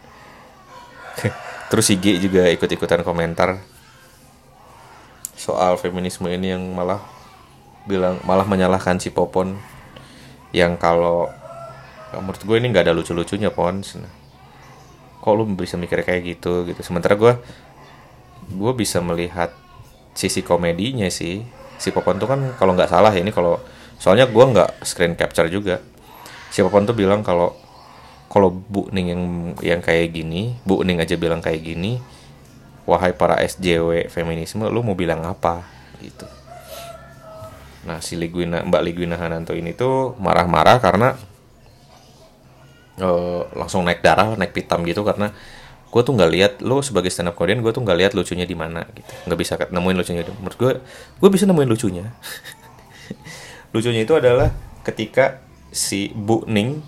terus 1.72 1.88
IG 1.92 2.20
juga 2.20 2.48
ikut-ikutan 2.52 3.04
komentar 3.04 3.60
soal 5.40 5.80
feminisme 5.80 6.28
ini 6.28 6.52
yang 6.52 6.64
malah 6.76 7.00
bilang 7.88 8.20
malah 8.28 8.44
menyalahkan 8.44 9.00
si 9.00 9.10
Popon 9.10 9.56
yang 10.52 10.76
kalau 10.76 11.32
menurut 12.18 12.42
gue 12.42 12.56
ini 12.58 12.68
nggak 12.74 12.90
ada 12.90 12.94
lucu-lucunya 12.98 13.54
pon. 13.54 13.86
Kok 15.20 15.34
lu 15.36 15.44
bisa 15.54 15.78
mikir 15.78 16.02
kayak 16.02 16.22
gitu 16.26 16.66
gitu. 16.66 16.82
Sementara 16.82 17.14
gue 17.14 17.38
gue 18.50 18.72
bisa 18.74 18.98
melihat 19.00 19.54
sisi 20.18 20.42
komedinya 20.42 21.06
sih. 21.08 21.46
Si 21.78 21.94
Popon 21.94 22.18
tuh 22.18 22.28
kan 22.28 22.40
kalau 22.58 22.74
nggak 22.74 22.90
salah 22.90 23.14
ya 23.14 23.22
ini 23.22 23.30
kalau 23.32 23.62
soalnya 24.02 24.26
gue 24.26 24.46
nggak 24.46 24.84
screen 24.84 25.14
capture 25.16 25.48
juga 25.48 25.80
siapa 26.50 26.70
pun 26.70 26.86
tuh 26.86 26.98
bilang 26.98 27.22
kalau 27.22 27.54
kalau 28.30 28.54
Bu 28.54 28.94
Ning 28.94 29.10
yang 29.10 29.24
yang 29.66 29.82
kayak 29.82 30.14
gini, 30.14 30.54
Bu 30.62 30.86
Ning 30.86 31.02
aja 31.02 31.18
bilang 31.18 31.42
kayak 31.42 31.66
gini, 31.66 31.98
wahai 32.86 33.18
para 33.18 33.42
SJW 33.42 34.10
feminisme, 34.14 34.70
lu 34.70 34.86
mau 34.86 34.94
bilang 34.94 35.26
apa? 35.26 35.66
Gitu. 35.98 36.30
Nah, 37.90 37.98
si 38.06 38.14
Ligwina, 38.14 38.62
Mbak 38.62 38.82
Ligwina 38.86 39.18
Hananto 39.18 39.58
ini 39.58 39.74
tuh 39.74 40.14
marah-marah 40.22 40.78
karena 40.78 41.18
uh, 43.02 43.50
langsung 43.58 43.82
naik 43.82 44.06
darah, 44.06 44.38
naik 44.38 44.54
pitam 44.54 44.86
gitu 44.86 45.02
karena 45.02 45.34
gue 45.90 46.02
tuh 46.06 46.14
nggak 46.14 46.32
lihat 46.38 46.54
lo 46.62 46.86
sebagai 46.86 47.10
stand 47.10 47.34
up 47.34 47.36
comedian 47.40 47.66
gue 47.66 47.74
tuh 47.74 47.82
nggak 47.82 47.98
lihat 47.98 48.12
lucunya 48.14 48.46
di 48.46 48.54
mana 48.54 48.86
gitu. 48.94 49.10
Nggak 49.26 49.40
bisa 49.42 49.54
nemuin 49.58 49.98
lucunya 49.98 50.22
menurut 50.38 50.58
gue 50.60 50.72
gue 51.18 51.30
bisa 51.34 51.50
nemuin 51.50 51.70
lucunya. 51.70 52.06
Lucunya 53.74 54.02
itu 54.02 54.18
adalah 54.18 54.50
ketika 54.82 55.46
si 55.70 56.12
Bu 56.18 56.46
Ning 56.50 56.82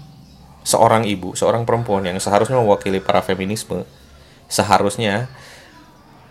seorang 0.61 1.09
ibu, 1.09 1.33
seorang 1.33 1.65
perempuan 1.65 2.05
yang 2.05 2.17
seharusnya 2.21 2.61
mewakili 2.61 3.01
para 3.01 3.21
feminisme, 3.25 3.81
seharusnya 4.45 5.29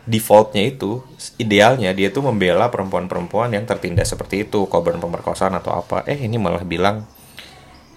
defaultnya 0.07 0.67
itu 0.71 1.03
idealnya 1.39 1.91
dia 1.95 2.11
tuh 2.11 2.25
membela 2.25 2.71
perempuan-perempuan 2.71 3.53
yang 3.55 3.67
tertindas 3.67 4.11
seperti 4.11 4.47
itu 4.49 4.67
korban 4.71 4.99
pemerkosaan 4.99 5.59
atau 5.59 5.75
apa. 5.75 6.07
Eh 6.07 6.19
ini 6.27 6.39
malah 6.39 6.63
bilang 6.63 7.07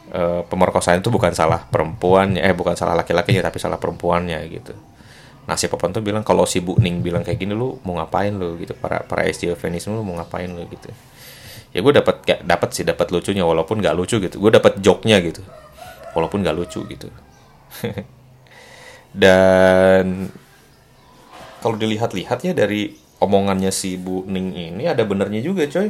e, 0.10 0.45
pemerkosaan 0.45 1.01
itu 1.01 1.10
bukan 1.13 1.33
salah 1.33 1.65
perempuannya 1.69 2.41
eh 2.41 2.53
bukan 2.53 2.77
salah 2.77 2.98
laki-lakinya 2.98 3.45
tapi 3.50 3.57
salah 3.62 3.77
perempuannya 3.77 4.41
gitu. 4.50 4.74
Nah 5.43 5.55
si 5.60 5.67
Popon 5.67 5.91
tuh 5.91 6.01
bilang 6.01 6.25
kalau 6.25 6.45
si 6.50 6.63
Bu 6.63 6.77
Ning 6.81 7.01
bilang 7.05 7.22
kayak 7.22 7.39
gini 7.39 7.53
lu 7.53 7.77
mau 7.86 7.98
ngapain 8.01 8.33
lu 8.33 8.57
gitu? 8.57 8.74
Para 8.77 9.05
para 9.05 9.25
SJW 9.29 9.57
feminisme 9.57 9.93
lu 9.93 10.01
mau 10.01 10.17
ngapain 10.17 10.50
lu 10.50 10.65
gitu 10.69 10.89
ya 11.74 11.80
gue 11.82 11.94
dapat 11.94 12.15
gak 12.22 12.39
dapat 12.46 12.70
sih 12.72 12.86
dapat 12.86 13.10
lucunya 13.10 13.44
walaupun 13.44 13.82
gak 13.82 13.98
lucu 13.98 14.22
gitu. 14.22 14.38
Gue 14.38 14.53
dapat 14.53 14.77
joknya 14.80 15.18
gitu. 15.25 15.42
Walaupun 16.13 16.46
gak 16.46 16.56
lucu 16.56 16.86
gitu. 16.86 17.10
Dan 19.13 20.30
kalau 21.60 21.75
dilihat-lihat 21.75 22.39
ya 22.46 22.53
dari 22.53 22.94
omongannya 23.18 23.74
si 23.74 23.98
Bu 23.98 24.27
Ning 24.30 24.53
ini 24.53 24.86
ada 24.86 25.01
benernya 25.01 25.42
juga 25.42 25.65
coy. 25.65 25.89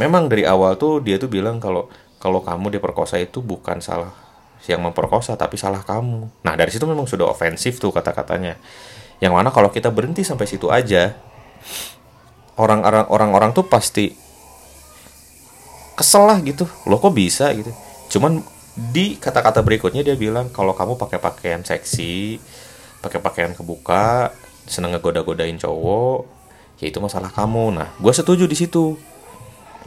Memang 0.00 0.26
dari 0.26 0.42
awal 0.42 0.80
tuh 0.80 1.04
dia 1.04 1.20
tuh 1.20 1.28
bilang 1.28 1.62
kalau 1.62 1.86
kalau 2.18 2.42
kamu 2.42 2.80
diperkosa 2.80 3.20
itu 3.20 3.44
bukan 3.44 3.78
salah 3.78 4.10
yang 4.66 4.82
memperkosa 4.82 5.38
tapi 5.38 5.54
salah 5.58 5.82
kamu. 5.86 6.42
Nah 6.42 6.54
dari 6.58 6.70
situ 6.70 6.86
memang 6.86 7.06
sudah 7.06 7.30
ofensif 7.30 7.78
tuh 7.78 7.94
kata-katanya. 7.94 8.58
Yang 9.22 9.32
mana 9.38 9.48
kalau 9.54 9.70
kita 9.70 9.90
berhenti 9.92 10.26
sampai 10.26 10.50
situ 10.50 10.66
aja 10.66 11.14
orang-orang 12.56 13.08
orang-orang 13.08 13.50
tuh 13.56 13.64
pasti 13.66 14.12
kesel 15.96 16.28
lah 16.28 16.38
gitu. 16.44 16.68
Loh 16.88 16.98
kok 16.98 17.14
bisa 17.14 17.52
gitu? 17.52 17.72
Cuman 18.16 18.42
di 18.72 19.20
kata-kata 19.20 19.60
berikutnya 19.60 20.00
dia 20.00 20.16
bilang 20.16 20.48
kalau 20.48 20.72
kamu 20.72 20.96
pakai 20.96 21.20
pakaian 21.20 21.60
seksi 21.60 22.40
pakai 23.04 23.20
pakaian 23.20 23.52
kebuka 23.52 24.32
seneng 24.64 24.96
ngegoda-godain 24.96 25.60
cowok 25.60 26.24
ya 26.80 26.88
itu 26.88 26.98
masalah 26.98 27.28
kamu. 27.28 27.76
Nah 27.76 27.88
gue 28.00 28.12
setuju 28.12 28.48
di 28.48 28.56
situ. 28.56 28.96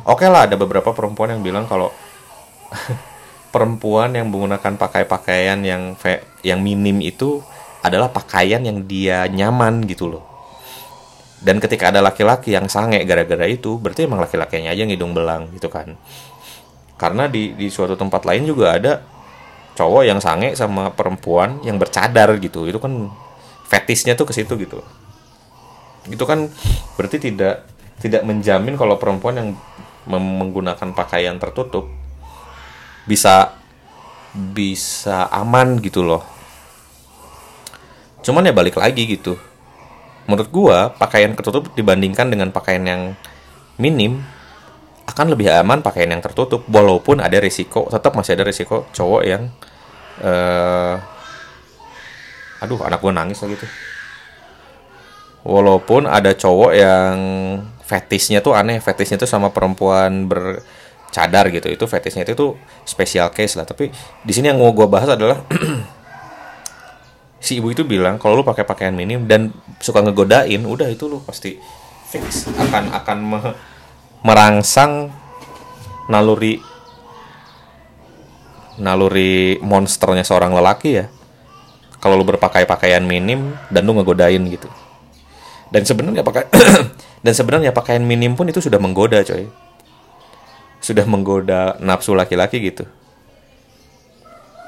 Oke 0.06 0.30
lah 0.30 0.46
ada 0.46 0.54
beberapa 0.60 0.94
perempuan 0.94 1.34
yang 1.34 1.42
bilang 1.42 1.66
kalau 1.66 1.90
perempuan 3.54 4.14
yang 4.14 4.30
menggunakan 4.30 4.78
pakai 4.78 5.08
pakaian 5.08 5.58
yang 5.66 5.98
yang 6.46 6.60
minim 6.62 7.02
itu 7.02 7.42
adalah 7.82 8.10
pakaian 8.10 8.62
yang 8.66 8.84
dia 8.86 9.30
nyaman 9.30 9.86
gitu 9.86 10.10
loh 10.10 10.25
dan 11.46 11.62
ketika 11.62 11.94
ada 11.94 12.02
laki-laki 12.02 12.58
yang 12.58 12.66
sange 12.66 13.06
gara-gara 13.06 13.46
itu 13.46 13.78
berarti 13.78 14.10
emang 14.10 14.18
laki-lakinya 14.18 14.74
aja 14.74 14.82
ngidung 14.82 15.14
belang 15.14 15.54
gitu 15.54 15.70
kan. 15.70 15.94
Karena 16.98 17.30
di 17.30 17.54
di 17.54 17.70
suatu 17.70 17.94
tempat 17.94 18.26
lain 18.26 18.50
juga 18.50 18.74
ada 18.74 19.06
cowok 19.78 20.04
yang 20.10 20.18
sange 20.18 20.58
sama 20.58 20.90
perempuan 20.90 21.62
yang 21.62 21.78
bercadar 21.78 22.34
gitu. 22.42 22.66
Itu 22.66 22.82
kan 22.82 23.14
fetisnya 23.70 24.18
tuh 24.18 24.26
ke 24.26 24.34
situ 24.34 24.58
gitu. 24.58 24.82
Itu 26.10 26.26
kan 26.26 26.50
berarti 26.98 27.22
tidak 27.22 27.70
tidak 28.02 28.26
menjamin 28.26 28.74
kalau 28.74 28.98
perempuan 28.98 29.38
yang 29.38 29.50
menggunakan 30.10 30.98
pakaian 30.98 31.38
tertutup 31.38 31.86
bisa 33.06 33.54
bisa 34.34 35.30
aman 35.30 35.78
gitu 35.78 36.02
loh. 36.02 36.26
Cuman 38.26 38.50
ya 38.50 38.54
balik 38.58 38.82
lagi 38.82 39.06
gitu 39.06 39.38
menurut 40.26 40.50
gua 40.50 40.94
pakaian 40.94 41.34
tertutup 41.38 41.70
dibandingkan 41.78 42.30
dengan 42.30 42.50
pakaian 42.50 42.84
yang 42.86 43.02
minim 43.78 44.26
akan 45.06 45.38
lebih 45.38 45.54
aman 45.54 45.86
pakaian 45.86 46.10
yang 46.10 46.22
tertutup 46.22 46.66
walaupun 46.66 47.22
ada 47.22 47.38
risiko 47.38 47.86
tetap 47.94 48.18
masih 48.18 48.34
ada 48.34 48.44
risiko 48.46 48.90
cowok 48.90 49.22
yang 49.22 49.54
eh 50.24 50.96
aduh 52.64 52.82
anak 52.82 53.00
gua 53.04 53.14
nangis 53.14 53.38
lagi 53.46 53.56
tuh. 53.60 53.72
Walaupun 55.46 56.10
ada 56.10 56.34
cowok 56.34 56.72
yang 56.74 57.16
fetisnya 57.86 58.42
tuh 58.42 58.58
aneh 58.58 58.82
fetisnya 58.82 59.22
tuh 59.22 59.30
sama 59.30 59.54
perempuan 59.54 60.26
bercadar 60.26 61.54
gitu 61.54 61.70
itu 61.70 61.86
fetisnya 61.86 62.26
itu 62.26 62.34
tuh 62.34 62.58
special 62.82 63.30
case 63.30 63.54
lah. 63.54 63.70
Tapi 63.70 63.94
di 64.26 64.34
sini 64.34 64.50
yang 64.50 64.58
mau 64.58 64.74
gue 64.74 64.90
bahas 64.90 65.14
adalah 65.14 65.46
si 67.46 67.62
ibu 67.62 67.70
itu 67.70 67.86
bilang 67.86 68.18
kalau 68.18 68.42
lu 68.42 68.44
pakai 68.44 68.66
pakaian 68.66 68.98
minim 68.98 69.30
dan 69.30 69.54
suka 69.78 70.02
ngegodain 70.02 70.66
udah 70.66 70.90
itu 70.90 71.06
lu 71.06 71.22
pasti 71.22 71.62
fix 72.10 72.50
akan 72.50 72.90
akan 72.90 73.18
me- 73.22 73.58
merangsang 74.26 75.14
naluri 76.10 76.58
naluri 78.82 79.62
monsternya 79.62 80.26
seorang 80.26 80.58
lelaki 80.58 81.06
ya. 81.06 81.06
Kalau 82.02 82.18
lu 82.18 82.26
berpakai 82.26 82.66
pakaian 82.66 83.06
minim 83.06 83.54
dan 83.70 83.86
lu 83.86 83.94
ngegodain 83.94 84.42
gitu. 84.50 84.68
Dan 85.70 85.86
sebenarnya 85.86 86.26
pakai 86.26 86.50
dan 87.26 87.34
sebenarnya 87.34 87.72
pakaian 87.72 88.02
minim 88.02 88.34
pun 88.34 88.50
itu 88.50 88.58
sudah 88.58 88.82
menggoda 88.82 89.22
coy. 89.22 89.46
Sudah 90.82 91.06
menggoda 91.06 91.78
nafsu 91.78 92.18
laki-laki 92.18 92.58
gitu 92.62 92.90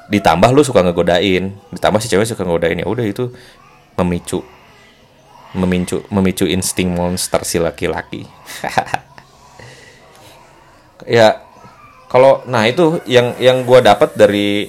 ditambah 0.07 0.49
lu 0.55 0.63
suka 0.63 0.83
ngegodain 0.83 1.55
ditambah 1.75 1.99
si 1.99 2.07
cewek 2.07 2.27
suka 2.27 2.47
ngegodain 2.47 2.79
ya 2.79 2.87
udah 2.87 3.03
itu 3.03 3.31
memicu 3.99 4.39
memicu 5.55 6.03
memicu 6.11 6.45
insting 6.47 6.91
monster 6.91 7.41
si 7.47 7.57
laki-laki. 7.61 8.27
Ya 11.07 11.39
kalau 12.09 12.43
nah 12.49 12.67
itu 12.67 12.99
yang 13.07 13.37
yang 13.39 13.63
gua 13.63 13.79
dapat 13.79 14.17
dari 14.17 14.67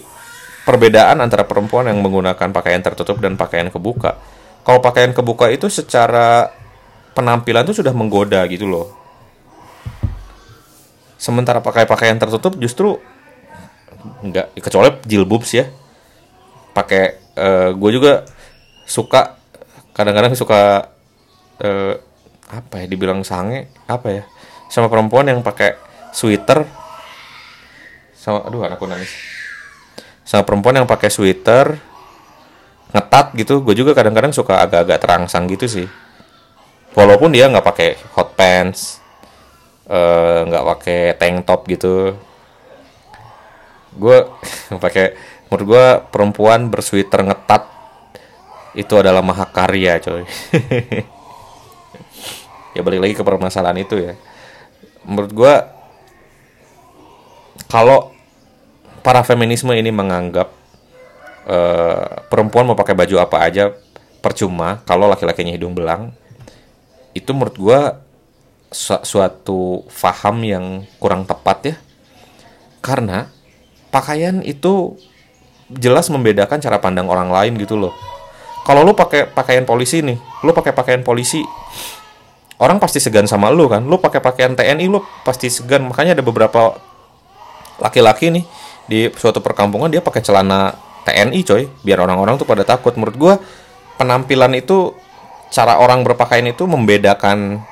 perbedaan 0.62 1.18
antara 1.18 1.49
perempuan 1.49 1.88
yang 1.88 1.99
menggunakan 2.04 2.52
pakaian 2.52 2.85
tertutup 2.85 3.18
dan 3.18 3.35
pakaian 3.35 3.73
kebuka. 3.73 4.21
Kalau 4.62 4.78
pakaian 4.85 5.11
kebuka 5.16 5.49
itu 5.49 5.66
secara 5.66 6.52
penampilan 7.16 7.64
tuh 7.66 7.80
sudah 7.80 7.90
menggoda 7.97 8.45
gitu 8.47 8.68
loh. 8.68 8.92
Sementara 11.16 11.64
pakai 11.64 11.88
pakaian 11.88 12.21
tertutup 12.21 12.54
justru 12.61 13.00
nggak 13.99 14.59
kecuali 14.62 14.90
jilbabs 15.07 15.50
ya. 15.55 15.67
Pakai 16.75 17.19
gue 17.75 17.90
juga 17.95 18.26
suka 18.88 19.38
kadang-kadang 19.95 20.35
suka 20.35 20.90
eh, 21.62 21.95
apa 22.49 22.75
ya 22.81 22.87
dibilang 22.88 23.23
sange 23.26 23.69
apa 23.90 24.09
ya 24.11 24.23
sama 24.71 24.87
perempuan 24.90 25.26
yang 25.26 25.43
pakai 25.43 25.75
sweater. 26.15 26.67
Sama 28.15 28.43
aduh 28.47 28.67
anakku 28.67 28.87
nangis. 28.87 29.11
Sama 30.26 30.43
perempuan 30.47 30.78
yang 30.78 30.87
pakai 30.87 31.11
sweater 31.11 31.78
ngetat 32.89 33.37
gitu 33.37 33.61
gue 33.61 33.76
juga 33.76 33.93
kadang-kadang 33.93 34.32
suka 34.32 34.65
agak-agak 34.65 34.99
terangsang 35.02 35.47
gitu 35.50 35.67
sih. 35.67 35.89
Walaupun 36.97 37.30
dia 37.30 37.47
nggak 37.47 37.67
pakai 37.67 37.91
hot 38.19 38.34
pants 38.34 38.99
eh, 39.87 40.41
nggak 40.47 40.65
pakai 40.75 41.00
tank 41.19 41.47
top 41.47 41.67
gitu 41.69 42.15
gue 43.99 44.17
pakai 44.84 45.19
menurut 45.50 45.67
gue 45.67 45.87
perempuan 46.15 46.71
bersweater 46.71 47.26
ngetat 47.26 47.67
itu 48.78 48.95
adalah 48.95 49.21
mahakarya 49.21 49.99
coy. 50.00 50.25
Ya 52.76 52.84
balik 52.87 53.00
lagi 53.02 53.15
ke 53.19 53.25
permasalahan 53.26 53.80
itu 53.82 53.99
ya. 53.99 54.15
Menurut 55.02 55.32
gue 55.34 55.54
kalau 57.67 58.15
para 59.02 59.26
feminisme 59.26 59.75
ini 59.75 59.91
menganggap 59.91 60.52
eh, 61.49 62.23
perempuan 62.30 62.71
mau 62.71 62.78
pakai 62.78 62.95
baju 62.95 63.19
apa 63.19 63.43
aja 63.43 63.75
percuma 64.23 64.78
kalau 64.87 65.11
laki-lakinya 65.11 65.50
hidung 65.54 65.75
belang 65.75 66.15
itu 67.19 67.30
menurut 67.34 67.56
gue 67.56 67.80
su- 68.71 69.02
suatu 69.02 69.82
faham 69.91 70.45
yang 70.45 70.65
kurang 71.02 71.26
tepat 71.26 71.58
ya. 71.75 71.76
Karena 72.78 73.26
pakaian 73.88 74.40
itu 74.44 74.96
jelas 75.68 76.08
membedakan 76.08 76.60
cara 76.60 76.80
pandang 76.80 77.08
orang 77.08 77.28
lain 77.28 77.60
gitu 77.60 77.76
loh. 77.76 77.92
Kalau 78.64 78.84
lu 78.84 78.92
pakai 78.92 79.28
pakaian 79.28 79.64
polisi 79.64 80.04
nih, 80.04 80.16
lu 80.44 80.52
pakai 80.52 80.76
pakaian 80.76 81.00
polisi, 81.00 81.40
orang 82.60 82.76
pasti 82.76 83.00
segan 83.00 83.24
sama 83.24 83.48
lu 83.48 83.64
kan. 83.68 83.80
Lu 83.84 83.96
pakai 83.96 84.20
pakaian 84.20 84.52
TNI, 84.52 84.84
lu 84.88 85.00
pasti 85.24 85.48
segan. 85.48 85.88
Makanya 85.88 86.12
ada 86.16 86.24
beberapa 86.24 86.76
laki-laki 87.80 88.28
nih 88.28 88.44
di 88.88 89.08
suatu 89.16 89.40
perkampungan 89.40 89.88
dia 89.88 90.04
pakai 90.04 90.20
celana 90.20 90.76
TNI 91.08 91.40
coy, 91.48 91.64
biar 91.80 92.04
orang-orang 92.04 92.36
tuh 92.36 92.44
pada 92.44 92.64
takut. 92.64 92.92
Menurut 92.96 93.16
gua 93.16 93.34
penampilan 93.96 94.52
itu 94.52 94.92
cara 95.48 95.80
orang 95.80 96.04
berpakaian 96.04 96.44
itu 96.44 96.68
membedakan 96.68 97.64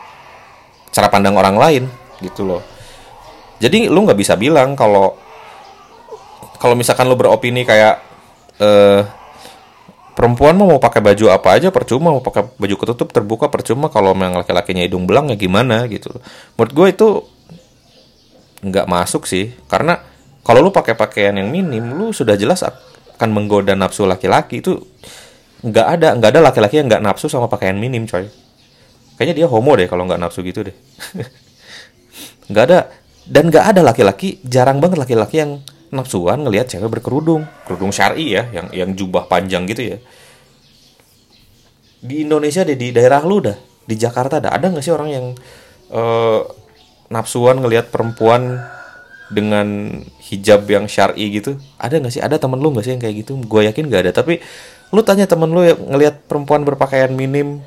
cara 0.89 1.13
pandang 1.13 1.37
orang 1.37 1.61
lain 1.61 1.85
gitu 2.25 2.49
loh. 2.49 2.65
Jadi 3.61 3.89
lu 3.93 4.05
nggak 4.05 4.17
bisa 4.17 4.33
bilang 4.37 4.73
kalau 4.73 5.26
kalau 6.57 6.75
misalkan 6.75 7.09
lo 7.09 7.17
beropini 7.17 7.63
kayak 7.63 8.01
eh 8.61 9.03
perempuan 10.17 10.57
mau 10.57 10.81
pakai 10.81 11.05
baju 11.05 11.29
apa 11.29 11.61
aja 11.61 11.69
percuma 11.69 12.09
mau 12.09 12.25
pakai 12.25 12.49
baju 12.57 12.75
ketutup 12.81 13.13
terbuka 13.13 13.53
percuma 13.53 13.93
kalau 13.93 14.17
memang 14.17 14.41
laki-lakinya 14.41 14.81
hidung 14.81 15.05
belang 15.05 15.29
ya 15.29 15.37
gimana 15.37 15.85
gitu. 15.93 16.09
Menurut 16.57 16.73
gue 16.73 16.87
itu 16.89 17.09
nggak 18.65 18.89
masuk 18.89 19.29
sih 19.29 19.53
karena 19.69 20.01
kalau 20.41 20.65
lu 20.65 20.73
pakai 20.73 20.97
pakaian 20.97 21.37
yang 21.37 21.53
minim 21.53 21.85
lu 21.93 22.17
sudah 22.17 22.33
jelas 22.41 22.65
akan 22.65 23.29
menggoda 23.29 23.77
nafsu 23.77 24.09
laki-laki 24.09 24.65
itu 24.65 24.81
nggak 25.61 25.87
ada 26.01 26.09
nggak 26.17 26.31
ada 26.33 26.41
laki-laki 26.41 26.81
yang 26.81 26.89
nggak 26.89 27.05
nafsu 27.05 27.29
sama 27.29 27.53
pakaian 27.53 27.77
minim 27.77 28.09
coy. 28.09 28.25
Kayaknya 29.21 29.45
dia 29.45 29.47
homo 29.53 29.77
deh 29.77 29.85
kalau 29.85 30.09
nggak 30.09 30.21
nafsu 30.21 30.41
gitu 30.41 30.65
deh. 30.65 30.77
Nggak 32.47 32.65
ada 32.71 32.79
dan 33.27 33.51
nggak 33.51 33.75
ada 33.75 33.81
laki-laki 33.83 34.39
jarang 34.47 34.79
banget 34.79 35.03
laki-laki 35.03 35.43
yang 35.43 35.59
nafsuan 35.97 36.45
ngelihat 36.45 36.69
cewek 36.69 37.01
berkerudung. 37.01 37.49
Kerudung 37.65 37.91
syari 37.91 38.37
ya 38.37 38.45
yang 38.53 38.69
yang 38.71 38.91
jubah 38.93 39.27
panjang 39.27 39.65
gitu 39.67 39.97
ya. 39.97 39.99
Di 42.05 42.29
Indonesia 42.29 42.63
deh 42.63 42.77
di 42.77 42.93
daerah 42.93 43.25
lu 43.25 43.41
dah 43.41 43.57
di 43.87 43.95
Jakarta 43.97 44.39
ada 44.39 44.53
ada 44.53 44.69
nggak 44.69 44.85
sih 44.85 44.93
orang 44.93 45.09
yang 45.09 45.27
eh, 45.91 46.41
nafsuan 47.09 47.65
ngelihat 47.65 47.89
perempuan 47.89 48.61
dengan 49.33 49.99
hijab 50.23 50.69
yang 50.69 50.87
syari 50.87 51.33
gitu? 51.35 51.59
Ada 51.81 51.99
nggak 51.99 52.13
sih? 52.13 52.23
Ada 52.23 52.37
temen 52.39 52.61
lu 52.61 52.71
nggak 52.71 52.85
sih 52.85 52.93
yang 52.95 53.03
kayak 53.03 53.17
gitu? 53.27 53.41
Gue 53.49 53.67
yakin 53.67 53.89
nggak 53.89 54.03
ada 54.07 54.13
tapi 54.13 54.39
lu 54.95 55.03
tanya 55.03 55.27
temen 55.27 55.51
lu 55.51 55.67
yang 55.67 55.81
ngelihat 55.83 56.31
perempuan 56.31 56.63
berpakaian 56.63 57.11
minim 57.11 57.65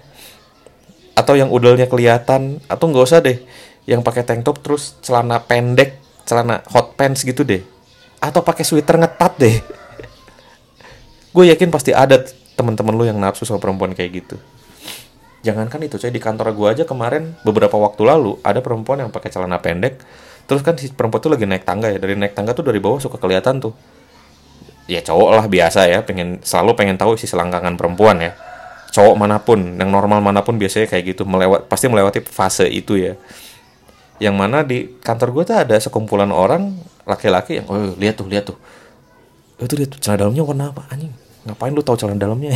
atau 1.20 1.36
yang 1.36 1.52
udelnya 1.52 1.92
kelihatan 1.92 2.64
atau 2.72 2.86
nggak 2.88 3.04
usah 3.04 3.20
deh 3.20 3.44
yang 3.84 4.00
pakai 4.06 4.24
tank 4.24 4.48
top 4.48 4.64
terus 4.64 4.96
celana 5.04 5.44
pendek 5.44 6.00
celana 6.24 6.64
hot 6.72 6.96
pants 6.96 7.28
gitu 7.28 7.44
deh 7.44 7.60
atau 8.20 8.44
pakai 8.44 8.64
sweater 8.68 9.00
ngetat 9.00 9.34
deh. 9.40 9.58
Gue 11.32 11.48
yakin 11.52 11.72
pasti 11.72 11.96
ada 11.96 12.20
teman-teman 12.60 12.92
lu 12.92 13.08
yang 13.08 13.16
nafsu 13.16 13.48
sama 13.48 13.64
perempuan 13.64 13.96
kayak 13.96 14.12
gitu. 14.24 14.36
Jangankan 15.40 15.88
itu 15.88 15.96
saya 15.96 16.12
di 16.12 16.20
kantor 16.20 16.52
gue 16.52 16.68
aja 16.68 16.84
kemarin 16.84 17.40
beberapa 17.48 17.80
waktu 17.80 18.04
lalu 18.04 18.36
ada 18.44 18.60
perempuan 18.60 19.00
yang 19.00 19.10
pakai 19.10 19.32
celana 19.32 19.64
pendek. 19.64 20.04
Terus 20.44 20.60
kan 20.66 20.76
si 20.76 20.92
perempuan 20.92 21.24
tuh 21.24 21.32
lagi 21.32 21.48
naik 21.48 21.64
tangga 21.64 21.88
ya 21.88 22.02
dari 22.02 22.20
naik 22.20 22.36
tangga 22.36 22.52
tuh 22.52 22.68
dari 22.68 22.84
bawah 22.84 23.00
suka 23.00 23.16
kelihatan 23.16 23.64
tuh. 23.64 23.72
Ya 24.90 25.00
cowok 25.00 25.30
lah 25.32 25.46
biasa 25.48 25.88
ya 25.88 26.04
pengen 26.04 26.44
selalu 26.44 26.76
pengen 26.76 26.98
tahu 27.00 27.16
isi 27.16 27.30
selangkangan 27.30 27.80
perempuan 27.80 28.20
ya. 28.20 28.36
Cowok 28.90 29.16
mana 29.16 29.40
pun 29.40 29.80
yang 29.80 29.94
normal 29.94 30.20
mana 30.20 30.44
pun 30.44 30.60
biasanya 30.60 30.90
kayak 30.92 31.16
gitu 31.16 31.24
melewat 31.24 31.72
pasti 31.72 31.88
melewati 31.88 32.20
fase 32.26 32.68
itu 32.68 33.00
ya. 33.00 33.14
Yang 34.20 34.36
mana 34.36 34.66
di 34.68 35.00
kantor 35.00 35.32
gue 35.32 35.44
tuh 35.54 35.56
ada 35.56 35.80
sekumpulan 35.80 36.34
orang 36.36 36.76
laki-laki 37.10 37.58
yang 37.58 37.66
oh 37.66 37.98
lihat 37.98 38.22
tuh 38.22 38.30
lihat 38.30 38.46
tuh. 38.54 38.58
Oh, 39.58 39.66
itu 39.66 39.76
lihat 39.76 39.98
tuh 39.98 40.00
celana 40.00 40.30
dalamnya 40.30 40.44
warna 40.46 40.66
apa 40.70 40.86
anjing? 40.94 41.12
Ngapain 41.50 41.74
lu 41.74 41.82
tahu 41.82 41.98
celana 41.98 42.22
dalamnya? 42.22 42.54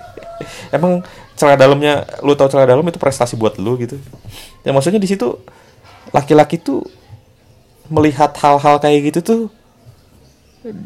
Emang 0.76 1.02
celana 1.34 1.58
dalamnya 1.58 2.06
lu 2.22 2.38
tahu 2.38 2.48
celana 2.48 2.70
dalam 2.70 2.86
itu 2.86 3.02
prestasi 3.02 3.34
buat 3.34 3.58
lu 3.58 3.74
gitu. 3.82 3.98
Ya 4.62 4.70
maksudnya 4.70 5.02
di 5.02 5.10
situ 5.10 5.42
laki-laki 6.14 6.62
tuh 6.62 6.86
melihat 7.90 8.30
hal-hal 8.38 8.78
kayak 8.78 9.12
gitu 9.12 9.20
tuh 9.20 9.40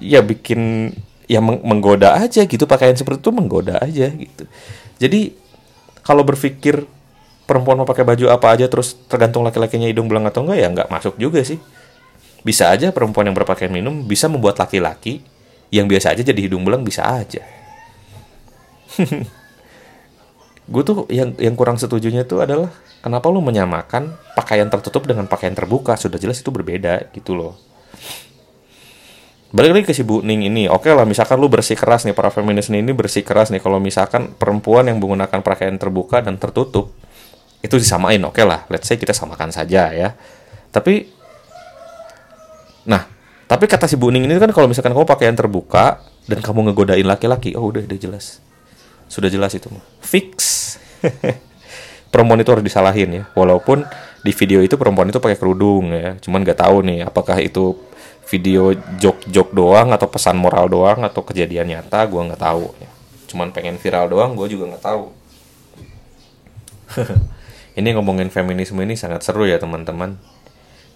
ya 0.01 0.25
bikin 0.25 0.91
ya 1.29 1.45
meng 1.45 1.61
menggoda 1.61 2.17
aja 2.17 2.49
gitu 2.49 2.65
pakaian 2.65 2.97
seperti 2.97 3.21
itu 3.21 3.31
menggoda 3.31 3.77
aja 3.79 4.09
gitu. 4.09 4.45
Jadi 4.97 5.37
kalau 6.01 6.25
berpikir 6.25 6.89
perempuan 7.47 7.79
mau 7.79 7.87
pakai 7.87 8.03
baju 8.03 8.27
apa 8.33 8.59
aja 8.59 8.67
terus 8.67 8.99
tergantung 9.07 9.47
laki-lakinya 9.47 9.87
hidung 9.87 10.11
belang 10.11 10.27
atau 10.27 10.43
enggak 10.43 10.59
ya 10.59 10.69
nggak 10.73 10.89
masuk 10.91 11.15
juga 11.15 11.47
sih 11.47 11.63
bisa 12.47 12.71
aja 12.71 12.95
perempuan 12.95 13.27
yang 13.27 13.35
berpakaian 13.35 13.75
minum 13.75 14.07
bisa 14.07 14.31
membuat 14.31 14.63
laki-laki 14.63 15.19
yang 15.75 15.91
biasa 15.91 16.15
aja 16.15 16.23
jadi 16.23 16.47
hidung 16.47 16.63
belang 16.63 16.87
bisa 16.87 17.03
aja. 17.03 17.43
Gue 20.71 20.83
tuh 20.87 21.11
yang 21.11 21.35
yang 21.43 21.59
kurang 21.59 21.75
setujunya 21.75 22.23
itu 22.23 22.39
adalah 22.39 22.71
kenapa 23.03 23.27
lu 23.35 23.43
menyamakan 23.43 24.15
pakaian 24.39 24.71
tertutup 24.71 25.11
dengan 25.11 25.27
pakaian 25.27 25.59
terbuka? 25.59 25.99
Sudah 25.99 26.23
jelas 26.23 26.39
itu 26.39 26.55
berbeda 26.55 27.11
gitu 27.11 27.35
loh. 27.35 27.59
Balik 29.51 29.83
lagi 29.83 29.85
ke 29.91 29.95
si 29.95 30.07
Bu 30.07 30.23
Ning 30.23 30.47
ini. 30.47 30.71
Oke 30.71 30.91
okay 30.91 30.93
lah 30.95 31.07
misalkan 31.07 31.39
lu 31.39 31.51
bersih 31.51 31.75
keras 31.79 32.07
nih 32.07 32.15
para 32.15 32.31
feminis 32.31 32.71
ini 32.71 32.95
bersih 32.95 33.27
keras 33.27 33.51
nih. 33.51 33.63
Kalau 33.63 33.83
misalkan 33.83 34.35
perempuan 34.35 34.87
yang 34.87 35.03
menggunakan 35.03 35.43
pakaian 35.43 35.75
terbuka 35.79 36.23
dan 36.23 36.39
tertutup 36.39 36.95
itu 37.63 37.75
disamain 37.79 38.23
oke 38.23 38.39
okay 38.39 38.47
lah. 38.47 38.67
Let's 38.71 38.91
say 38.91 38.99
kita 38.99 39.15
samakan 39.15 39.55
saja 39.55 39.91
ya. 39.95 40.19
Tapi 40.75 41.16
nah 42.87 43.17
tapi 43.47 43.71
kata 43.71 43.87
si 43.87 43.95
Bu 43.95 44.11
Ning 44.11 44.27
ini 44.27 44.35
kan 44.43 44.51
kalau 44.51 44.67
misalkan 44.67 44.91
kamu 44.91 45.07
pakaian 45.07 45.35
terbuka 45.39 46.03
dan 46.27 46.43
kamu 46.43 46.71
ngegodain 46.71 47.07
laki-laki 47.07 47.55
oh 47.55 47.71
udah 47.71 47.87
udah 47.87 47.99
jelas. 47.99 48.43
Sudah 49.07 49.31
jelas 49.31 49.55
itu 49.55 49.71
mah. 49.71 49.83
Fix. 50.03 50.35
Perempuan 52.13 52.43
itu 52.43 52.51
harus 52.51 52.67
disalahin 52.67 53.23
ya. 53.23 53.25
Walaupun 53.39 53.87
di 54.27 54.35
video 54.35 54.59
itu 54.59 54.75
perempuan 54.75 55.07
itu 55.07 55.23
pakai 55.23 55.39
kerudung 55.39 55.95
ya. 55.95 56.19
Cuman 56.19 56.43
nggak 56.43 56.59
tahu 56.59 56.83
nih 56.83 57.07
apakah 57.07 57.39
itu 57.39 57.79
video 58.27 58.75
jok-jok 58.75 59.55
doang 59.55 59.95
atau 59.95 60.11
pesan 60.11 60.35
moral 60.35 60.67
doang 60.67 61.07
atau 61.07 61.23
kejadian 61.23 61.71
nyata 61.71 62.03
gue 62.11 62.19
nggak 62.19 62.43
tahu 62.43 62.75
ya. 62.83 62.91
cuman 63.31 63.55
pengen 63.55 63.79
viral 63.79 64.11
doang 64.11 64.35
gue 64.35 64.47
juga 64.51 64.75
nggak 64.75 64.83
tahu. 64.83 65.05
Ini 67.79 67.89
ngomongin 67.95 68.33
feminisme 68.33 68.81
ini 68.81 68.97
sangat 68.97 69.23
seru 69.23 69.45
ya 69.45 69.61
teman-teman. 69.61 70.17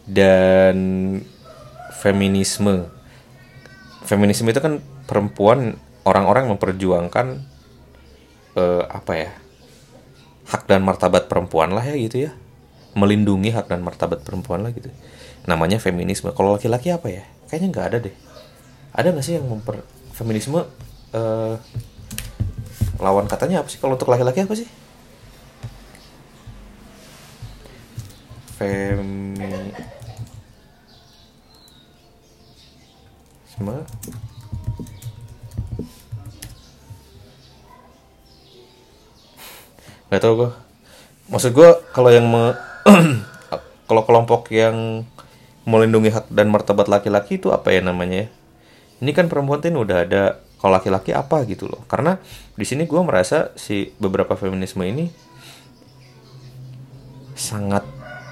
Dan 0.09 0.77
feminisme. 2.01 2.89
Feminisme 4.01 4.49
itu 4.49 4.61
kan 4.65 4.81
perempuan 5.05 5.77
orang-orang 6.09 6.49
memperjuangkan 6.57 7.45
uh, 8.57 8.83
apa 8.89 9.13
ya 9.13 9.31
hak 10.49 10.65
dan 10.67 10.81
martabat 10.83 11.29
perempuan 11.29 11.77
lah 11.77 11.85
ya 11.85 11.95
gitu 12.01 12.27
ya. 12.27 12.33
Melindungi 12.97 13.53
hak 13.53 13.69
dan 13.69 13.85
martabat 13.85 14.25
perempuan 14.25 14.65
lah 14.65 14.73
gitu. 14.73 14.89
Namanya 15.45 15.77
feminisme. 15.77 16.33
Kalau 16.33 16.57
laki-laki 16.57 16.89
apa 16.89 17.13
ya? 17.13 17.23
Kayaknya 17.53 17.69
nggak 17.69 17.87
ada 17.93 17.99
deh. 18.09 18.17
Ada 18.97 19.09
nggak 19.13 19.25
sih 19.25 19.37
yang 19.37 19.47
memper 19.47 19.85
feminisme 20.17 20.65
uh, 21.13 21.55
lawan 22.99 23.29
katanya 23.29 23.61
apa 23.61 23.69
sih? 23.69 23.79
Kalau 23.79 23.95
untuk 23.95 24.09
laki-laki 24.09 24.43
apa 24.43 24.57
sih 24.57 24.67
feminisme 33.61 33.85
nggak 40.11 40.21
tau 40.21 40.35
gue 40.35 40.51
maksud 41.31 41.55
gue 41.55 41.71
kalau 41.95 42.11
yang 42.11 42.27
me 42.27 42.57
kalau 43.91 44.03
kelompok 44.07 44.51
yang 44.51 45.07
melindungi 45.69 46.11
hak 46.11 46.27
dan 46.33 46.49
martabat 46.49 46.89
laki-laki 46.89 47.37
itu 47.39 47.53
apa 47.53 47.71
ya 47.71 47.85
namanya 47.85 48.27
ya? 48.27 48.29
Ini 49.01 49.11
kan 49.17 49.31
perempuan 49.31 49.61
tuh 49.63 49.81
udah 49.81 49.99
ada 50.05 50.23
kalau 50.61 50.77
laki-laki 50.77 51.13
apa 51.13 51.45
gitu 51.49 51.69
loh. 51.69 51.85
Karena 51.89 52.21
di 52.57 52.65
sini 52.65 52.85
gue 52.85 53.01
merasa 53.01 53.53
si 53.57 53.93
beberapa 53.97 54.37
feminisme 54.37 54.85
ini 54.85 55.09
sangat 57.37 57.87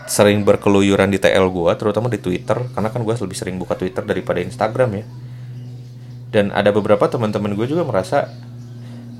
sering 0.08 0.40
berkeluyuran 0.42 1.12
di 1.12 1.20
TL 1.20 1.52
gue 1.52 1.72
terutama 1.76 2.08
di 2.08 2.16
Twitter 2.16 2.56
karena 2.72 2.88
kan 2.88 3.04
gue 3.04 3.12
lebih 3.12 3.36
sering 3.36 3.60
buka 3.60 3.76
Twitter 3.76 4.00
daripada 4.02 4.40
Instagram 4.40 4.90
ya. 4.96 5.04
Dan 6.28 6.52
ada 6.52 6.72
beberapa 6.72 7.04
teman-teman 7.08 7.52
gue 7.52 7.68
juga 7.68 7.84
merasa 7.84 8.32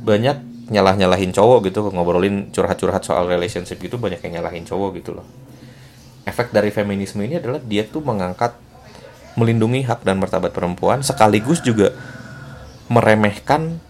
banyak 0.02 0.40
nyalah-nyalahin 0.72 1.32
cowok 1.32 1.68
gitu 1.68 1.88
ngobrolin 1.92 2.52
curhat-curhat 2.52 3.04
soal 3.04 3.28
relationship 3.28 3.80
gitu 3.80 4.00
banyak 4.00 4.20
yang 4.24 4.40
nyalahin 4.40 4.64
cowok 4.64 4.96
gitu 5.00 5.20
loh. 5.20 5.28
Efek 6.24 6.52
dari 6.52 6.72
feminisme 6.72 7.20
ini 7.20 7.36
adalah 7.36 7.60
dia 7.60 7.84
tuh 7.84 8.00
mengangkat 8.04 8.56
melindungi 9.36 9.84
hak 9.84 10.04
dan 10.04 10.16
martabat 10.20 10.52
perempuan 10.56 11.04
sekaligus 11.04 11.60
juga 11.60 11.92
meremehkan 12.88 13.80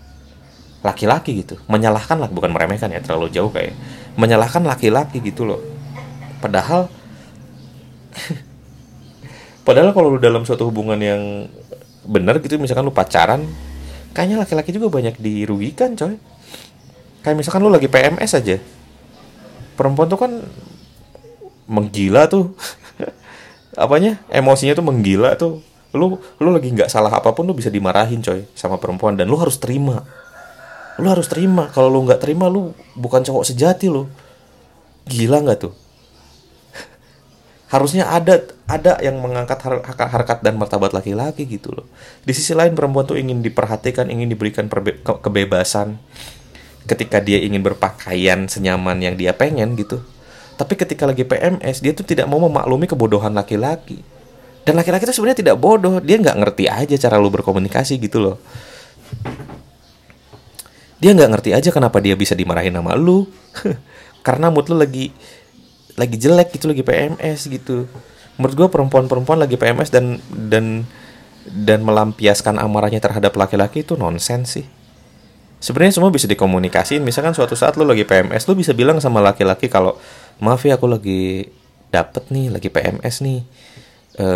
laki-laki 0.82 1.46
gitu. 1.46 1.58
Menyalahkan 1.70 2.18
lah 2.18 2.30
bukan 2.30 2.50
meremehkan 2.50 2.90
ya 2.90 3.02
terlalu 3.02 3.30
jauh 3.30 3.50
kayak. 3.50 3.74
Menyalahkan 4.18 4.66
laki-laki 4.66 5.22
gitu 5.22 5.46
loh 5.46 5.77
padahal 6.38 6.90
padahal 9.66 9.92
kalau 9.92 10.16
lu 10.16 10.18
dalam 10.22 10.42
suatu 10.42 10.66
hubungan 10.66 10.98
yang 10.98 11.50
benar 12.08 12.40
gitu 12.40 12.56
misalkan 12.56 12.88
lu 12.88 12.94
pacaran 12.94 13.44
kayaknya 14.16 14.40
laki-laki 14.40 14.74
juga 14.74 14.88
banyak 14.90 15.14
dirugikan 15.20 15.94
coy. 15.94 16.18
Kayak 17.22 17.36
misalkan 17.38 17.62
lu 17.62 17.70
lagi 17.70 17.86
PMS 17.86 18.34
aja. 18.34 18.56
Perempuan 19.78 20.10
tuh 20.10 20.18
kan 20.18 20.32
menggila 21.70 22.26
tuh. 22.26 22.50
Apanya? 23.78 24.18
Emosinya 24.32 24.74
tuh 24.74 24.86
menggila 24.86 25.38
tuh. 25.38 25.62
Lu 25.94 26.18
lu 26.18 26.48
lagi 26.50 26.74
nggak 26.74 26.90
salah 26.90 27.14
apa 27.14 27.30
pun 27.30 27.46
lu 27.46 27.54
bisa 27.54 27.70
dimarahin 27.70 28.18
coy 28.18 28.42
sama 28.58 28.80
perempuan. 28.82 29.14
Dan 29.14 29.30
lu 29.30 29.38
harus 29.38 29.60
terima. 29.62 30.02
Lu 30.98 31.06
harus 31.06 31.30
terima. 31.30 31.70
Kalau 31.70 31.86
lu 31.86 32.02
nggak 32.02 32.18
terima 32.18 32.50
lu 32.50 32.74
bukan 32.98 33.22
cowok 33.22 33.46
sejati 33.46 33.86
lu. 33.86 34.10
Gila 35.06 35.46
nggak 35.46 35.58
tuh 35.62 35.87
harusnya 37.68 38.08
ada 38.08 38.48
ada 38.64 38.96
yang 39.04 39.20
mengangkat 39.20 39.60
har 39.60 39.84
harkat 39.84 40.40
dan 40.40 40.56
martabat 40.56 40.96
laki-laki 40.96 41.44
gitu 41.44 41.72
loh. 41.72 41.86
Di 42.24 42.32
sisi 42.32 42.56
lain 42.56 42.72
perempuan 42.72 43.04
tuh 43.04 43.20
ingin 43.20 43.44
diperhatikan 43.44 44.08
ingin 44.08 44.32
diberikan 44.32 44.72
ke 44.72 45.12
kebebasan 45.20 46.00
ketika 46.88 47.20
dia 47.20 47.36
ingin 47.44 47.60
berpakaian 47.60 48.48
senyaman 48.48 48.96
yang 49.04 49.14
dia 49.20 49.36
pengen 49.36 49.76
gitu. 49.76 50.00
Tapi 50.56 50.74
ketika 50.74 51.04
lagi 51.04 51.28
PMS 51.28 51.84
dia 51.84 51.92
tuh 51.92 52.08
tidak 52.08 52.24
mau 52.26 52.40
memaklumi 52.40 52.88
kebodohan 52.88 53.36
laki-laki. 53.36 54.00
Dan 54.64 54.76
laki-laki 54.76 55.04
itu 55.04 55.14
sebenarnya 55.16 55.40
tidak 55.44 55.56
bodoh 55.60 56.00
dia 56.00 56.16
nggak 56.16 56.36
ngerti 56.40 56.64
aja 56.72 56.96
cara 56.96 57.20
lu 57.20 57.28
berkomunikasi 57.28 58.00
gitu 58.00 58.20
loh. 58.20 58.36
Dia 60.98 61.14
nggak 61.14 61.30
ngerti 61.30 61.50
aja 61.54 61.68
kenapa 61.70 62.00
dia 62.00 62.16
bisa 62.16 62.32
dimarahin 62.32 62.74
sama 62.74 62.96
lu. 62.96 63.28
Karena 64.26 64.50
mood 64.50 64.66
lu 64.72 64.76
lagi 64.80 65.14
lagi 65.98 66.16
jelek 66.16 66.54
gitu 66.54 66.70
lagi 66.70 66.86
PMS 66.86 67.50
gitu. 67.50 67.90
Menurut 68.38 68.54
gue 68.54 68.68
perempuan-perempuan 68.70 69.42
lagi 69.42 69.58
PMS 69.58 69.90
dan 69.90 70.22
dan 70.30 70.86
dan 71.50 71.82
melampiaskan 71.82 72.60
amarahnya 72.62 73.02
terhadap 73.02 73.34
laki-laki 73.34 73.82
itu 73.82 73.98
nonsens 73.98 74.62
sih. 74.62 74.66
Sebenarnya 75.58 75.98
semua 75.98 76.14
bisa 76.14 76.30
dikomunikasiin 76.30 77.02
misalkan 77.02 77.34
suatu 77.34 77.58
saat 77.58 77.74
lo 77.74 77.82
lagi 77.82 78.06
PMS 78.06 78.46
lo 78.46 78.54
bisa 78.54 78.70
bilang 78.78 79.02
sama 79.02 79.18
laki-laki 79.18 79.66
kalau 79.66 79.98
maaf 80.38 80.62
ya 80.62 80.78
aku 80.78 80.86
lagi 80.86 81.50
dapet 81.90 82.30
nih 82.30 82.46
lagi 82.54 82.70
PMS 82.70 83.26
nih. 83.26 83.42
E, 84.14 84.26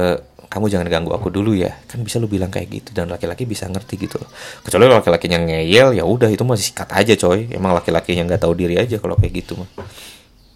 kamu 0.51 0.67
jangan 0.67 0.91
ganggu 0.91 1.15
aku 1.15 1.31
dulu 1.31 1.55
ya. 1.55 1.79
Kan 1.87 2.03
bisa 2.03 2.19
lo 2.19 2.27
bilang 2.27 2.51
kayak 2.51 2.67
gitu 2.75 2.91
dan 2.91 3.07
laki-laki 3.07 3.47
bisa 3.47 3.71
ngerti 3.71 4.03
gitu 4.03 4.19
kecuali 4.67 4.91
laki-lakinya 4.91 5.39
ngeyel 5.47 5.95
ya 5.95 6.03
udah 6.03 6.27
itu 6.27 6.43
masih 6.43 6.75
sikat 6.75 6.91
aja 6.91 7.15
coy. 7.15 7.47
Emang 7.55 7.71
laki-laki 7.71 8.19
yang 8.19 8.27
nggak 8.27 8.43
tahu 8.43 8.59
diri 8.59 8.83
aja 8.83 8.99
kalau 8.99 9.15
kayak 9.15 9.47
gitu 9.47 9.63
mah 9.63 9.71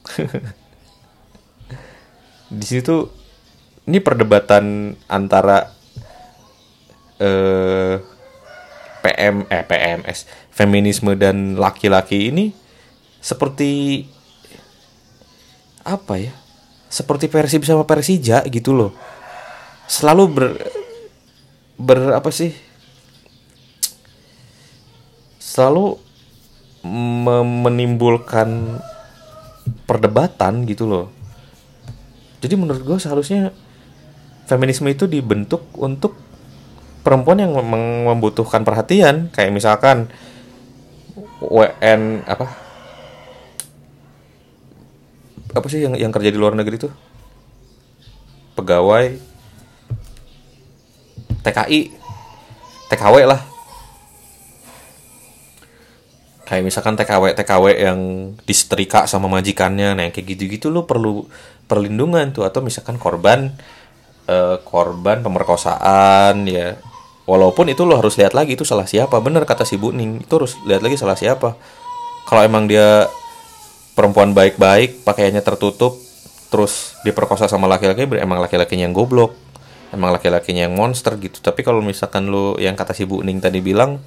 di 2.47 2.67
situ 2.67 3.11
ini 3.87 3.99
perdebatan 3.99 4.95
antara 5.07 5.71
eh 7.17 7.97
PM 9.03 9.47
eh 9.47 9.63
PMS 9.63 10.27
feminisme 10.51 11.15
dan 11.15 11.55
laki-laki 11.55 12.35
ini 12.35 12.51
seperti 13.23 14.03
apa 15.87 16.15
ya 16.19 16.35
seperti 16.91 17.31
Persib 17.31 17.63
sama 17.67 17.87
Persija 17.87 18.47
gitu 18.47 18.75
loh. 18.75 18.91
Selalu 19.87 20.25
ber 20.31 20.47
ber 21.77 21.99
apa 22.17 22.31
sih 22.33 22.51
selalu 25.39 26.01
menimbulkan 27.65 28.81
perdebatan 29.85 30.65
gitu 30.69 30.87
loh 30.89 31.07
jadi 32.41 32.55
menurut 32.55 32.83
gue 32.85 32.99
seharusnya 33.01 33.53
feminisme 34.47 34.87
itu 34.87 35.11
dibentuk 35.11 35.67
untuk 35.77 36.15
perempuan 37.07 37.39
yang 37.39 37.55
membutuhkan 38.07 38.67
perhatian. 38.67 39.31
Kayak 39.31 39.55
misalkan 39.55 40.11
WN 41.39 42.27
apa? 42.27 42.47
Apa 45.55 45.67
sih 45.71 45.87
yang 45.87 45.95
yang 45.95 46.11
kerja 46.11 46.35
di 46.35 46.39
luar 46.39 46.59
negeri 46.59 46.83
tuh? 46.83 46.93
Pegawai 48.59 49.15
TKI 51.47 51.81
TKW 52.91 53.17
lah. 53.23 53.41
Kayak 56.47 56.63
misalkan 56.63 56.95
TKW 56.95 57.35
TKW 57.35 57.65
yang 57.75 58.01
disetrika 58.47 59.07
sama 59.11 59.27
majikannya 59.27 59.99
nah 59.99 60.07
kayak 60.15 60.27
gitu-gitu 60.39 60.71
lu 60.71 60.87
perlu 60.87 61.27
perlindungan 61.67 62.31
tuh 62.31 62.47
atau 62.47 62.63
misalkan 62.63 62.97
korban 62.99 63.55
eh, 64.27 64.57
korban 64.63 65.23
pemerkosaan 65.23 66.47
ya. 66.47 66.79
Walaupun 67.27 67.67
itu 67.67 67.83
lo 67.83 67.99
harus 67.99 68.15
lihat 68.19 68.39
lagi 68.39 68.55
itu 68.55 68.63
salah 68.63 68.87
siapa. 68.87 69.19
Bener 69.19 69.43
kata 69.43 69.67
si 69.67 69.75
Bu 69.75 69.91
Ning 69.91 70.23
itu 70.23 70.33
harus 70.39 70.55
lihat 70.63 70.83
lagi 70.83 70.95
salah 70.95 71.19
siapa. 71.19 71.59
Kalau 72.27 72.43
emang 72.43 72.71
dia 72.71 73.11
perempuan 73.99 74.31
baik-baik 74.31 75.03
pakaiannya 75.03 75.43
tertutup 75.43 75.99
terus 76.47 76.95
diperkosa 77.03 77.51
sama 77.51 77.67
laki-laki 77.67 78.07
emang 78.23 78.39
laki-lakinya 78.39 78.87
yang 78.87 78.95
goblok 78.95 79.35
emang 79.91 80.15
laki-lakinya 80.15 80.71
yang 80.71 80.75
monster 80.75 81.19
gitu. 81.19 81.43
Tapi 81.43 81.67
kalau 81.67 81.83
misalkan 81.83 82.31
lu 82.31 82.55
yang 82.63 82.79
kata 82.79 82.95
si 82.95 83.03
Bu 83.07 83.23
Ning 83.27 83.43
tadi 83.43 83.59
bilang 83.59 83.99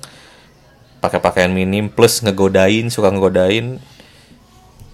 pakai 1.00 1.20
pakaian 1.24 1.52
minim 1.52 1.88
plus 1.88 2.20
ngegodain 2.24 2.92
suka 2.92 3.12
ngegodain 3.12 3.80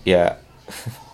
ya 0.05 0.37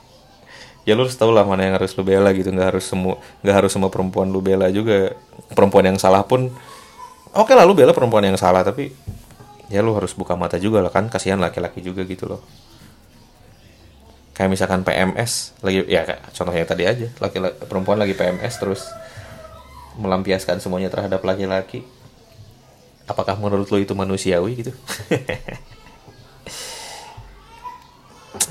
ya 0.81 0.97
lu 0.97 1.05
harus 1.05 1.13
tahu 1.13 1.29
lah 1.29 1.45
mana 1.45 1.67
yang 1.69 1.75
harus 1.77 1.93
lu 1.93 2.03
bela 2.05 2.29
gitu. 2.33 2.49
Nggak 2.49 2.77
harus 2.77 2.85
semua 2.85 3.21
nggak 3.45 3.55
harus 3.55 3.71
semua 3.73 3.89
perempuan 3.93 4.29
lu 4.29 4.41
bela 4.41 4.67
juga. 4.73 5.13
Perempuan 5.53 5.85
yang 5.93 5.97
salah 6.01 6.25
pun 6.25 6.49
oke 7.31 7.51
lah 7.53 7.65
lu 7.65 7.77
bela 7.77 7.93
perempuan 7.93 8.25
yang 8.25 8.37
salah 8.39 8.65
tapi 8.65 8.91
ya 9.71 9.79
lu 9.79 9.95
harus 9.95 10.11
buka 10.17 10.33
mata 10.33 10.57
juga 10.57 10.81
lah 10.81 10.91
kan. 10.93 11.07
Kasihan 11.09 11.37
laki-laki 11.37 11.81
juga 11.81 12.01
gitu 12.05 12.29
loh. 12.29 12.41
Kayak 14.31 14.49
misalkan 14.57 14.81
PMS 14.81 15.53
lagi 15.61 15.85
ya 15.85 16.01
contohnya 16.33 16.65
tadi 16.65 16.83
aja. 16.87 17.07
Laki, 17.19 17.37
laki 17.37 17.57
perempuan 17.67 17.97
lagi 18.01 18.17
PMS 18.17 18.53
terus 18.57 18.81
melampiaskan 19.99 20.63
semuanya 20.63 20.89
terhadap 20.89 21.21
laki-laki. 21.21 21.83
Apakah 23.05 23.35
menurut 23.35 23.67
lo 23.67 23.77
itu 23.81 23.91
manusiawi 23.91 24.63
gitu 24.63 24.71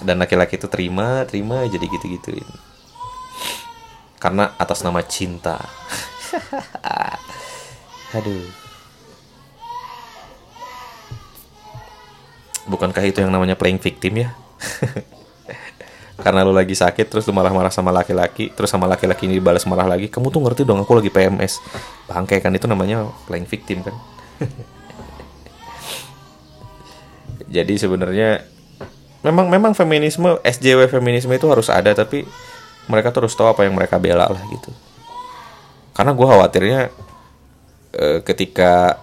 dan 0.05 0.21
laki-laki 0.21 0.61
itu 0.61 0.69
terima 0.69 1.25
terima 1.25 1.65
jadi 1.65 1.85
gitu 1.89 2.07
gituin 2.09 2.49
karena 4.21 4.53
atas 4.61 4.85
nama 4.85 5.01
cinta. 5.01 5.57
Aduh. 8.17 8.45
Bukankah 12.69 13.01
itu 13.09 13.25
yang 13.25 13.33
namanya 13.33 13.57
playing 13.57 13.81
victim 13.81 14.29
ya? 14.29 14.37
Karena 16.21 16.45
lu 16.45 16.53
lagi 16.53 16.77
sakit 16.77 17.09
terus 17.09 17.25
lu 17.25 17.33
marah-marah 17.33 17.73
sama 17.73 17.89
laki-laki 17.89 18.53
terus 18.53 18.69
sama 18.69 18.85
laki-laki 18.85 19.25
ini 19.25 19.41
dibalas 19.41 19.65
marah 19.65 19.89
lagi 19.89 20.13
kamu 20.13 20.29
tuh 20.29 20.45
ngerti 20.45 20.69
dong 20.69 20.85
aku 20.85 21.01
lagi 21.01 21.09
PMS 21.09 21.65
bangke 22.05 22.45
kan 22.45 22.53
itu 22.53 22.69
namanya 22.69 23.09
playing 23.25 23.49
victim 23.49 23.81
kan? 23.81 23.97
Jadi 27.57 27.81
sebenarnya 27.81 28.45
memang 29.21 29.53
memang 29.53 29.73
feminisme 29.77 30.41
SJW 30.41 30.89
feminisme 30.89 31.33
itu 31.33 31.47
harus 31.49 31.69
ada 31.69 31.93
tapi 31.93 32.25
mereka 32.89 33.13
terus 33.13 33.37
tahu 33.37 33.53
apa 33.53 33.69
yang 33.69 33.77
mereka 33.77 34.01
bela 34.01 34.27
lah 34.27 34.43
gitu. 34.51 34.73
Karena 35.93 36.17
gue 36.17 36.27
khawatirnya 36.27 36.81
e, 37.93 38.07
ketika 38.25 38.97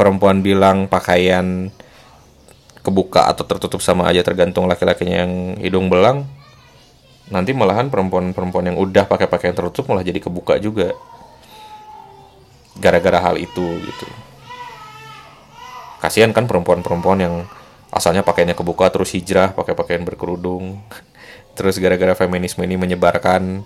perempuan 0.00 0.40
bilang 0.40 0.88
pakaian 0.88 1.68
kebuka 2.82 3.30
atau 3.30 3.46
tertutup 3.46 3.78
sama 3.78 4.08
aja 4.10 4.24
tergantung 4.26 4.66
laki-lakinya 4.66 5.22
yang 5.22 5.32
hidung 5.62 5.86
belang 5.86 6.26
nanti 7.30 7.54
malahan 7.54 7.86
perempuan-perempuan 7.86 8.74
yang 8.74 8.76
udah 8.80 9.06
pakai 9.06 9.30
pakaian 9.30 9.54
tertutup 9.54 9.92
malah 9.92 10.02
jadi 10.02 10.18
kebuka 10.18 10.58
juga. 10.58 10.96
Gara-gara 12.80 13.20
hal 13.20 13.36
itu 13.36 13.62
gitu. 13.62 14.06
Kasihan 16.00 16.34
kan 16.34 16.50
perempuan-perempuan 16.50 17.18
yang 17.20 17.34
asalnya 17.92 18.24
pakainya 18.24 18.56
kebuka 18.56 18.88
terus 18.88 19.12
hijrah 19.12 19.52
pakai 19.52 19.76
pakaian 19.76 20.02
berkerudung. 20.02 20.80
Terus 21.56 21.76
gara-gara 21.76 22.16
feminisme 22.16 22.64
ini 22.64 22.80
menyebarkan 22.80 23.60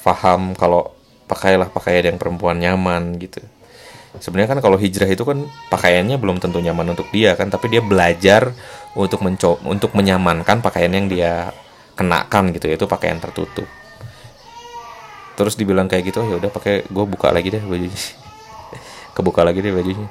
faham 0.00 0.56
kalau 0.56 0.96
pakailah 1.28 1.68
pakaian 1.68 2.08
yang 2.08 2.16
perempuan 2.16 2.56
nyaman 2.56 3.20
gitu. 3.20 3.44
Sebenarnya 4.16 4.56
kan 4.56 4.60
kalau 4.64 4.80
hijrah 4.80 5.04
itu 5.04 5.20
kan 5.20 5.44
pakaiannya 5.68 6.16
belum 6.16 6.40
tentu 6.40 6.64
nyaman 6.64 6.96
untuk 6.96 7.12
dia 7.12 7.36
kan? 7.36 7.52
Tapi 7.52 7.68
dia 7.76 7.84
belajar 7.84 8.56
untuk 8.96 9.20
mencoba 9.20 9.60
untuk 9.68 9.92
menyamankan 9.92 10.64
pakaian 10.64 10.88
yang 10.96 11.12
dia 11.12 11.52
kenakan 11.92 12.56
gitu 12.56 12.72
yaitu 12.72 12.88
pakaian 12.88 13.20
tertutup. 13.20 13.68
Terus 15.36 15.60
dibilang 15.60 15.92
kayak 15.92 16.08
gitu 16.08 16.24
ya 16.24 16.40
udah 16.40 16.48
pakai 16.48 16.88
gue 16.88 17.04
buka 17.04 17.28
lagi 17.28 17.52
deh 17.52 17.60
bajunya. 17.60 17.92
Kebuka 19.14 19.44
lagi 19.44 19.60
deh 19.60 19.76
bajunya 19.76 20.08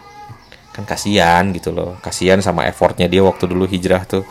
kan 0.78 0.86
kasihan 0.86 1.50
gitu 1.58 1.74
loh. 1.74 1.98
Kasihan 2.06 2.38
sama 2.46 2.70
effortnya 2.70 3.10
dia 3.10 3.26
waktu 3.26 3.50
dulu 3.50 3.66
hijrah 3.66 4.06
tuh. 4.06 4.22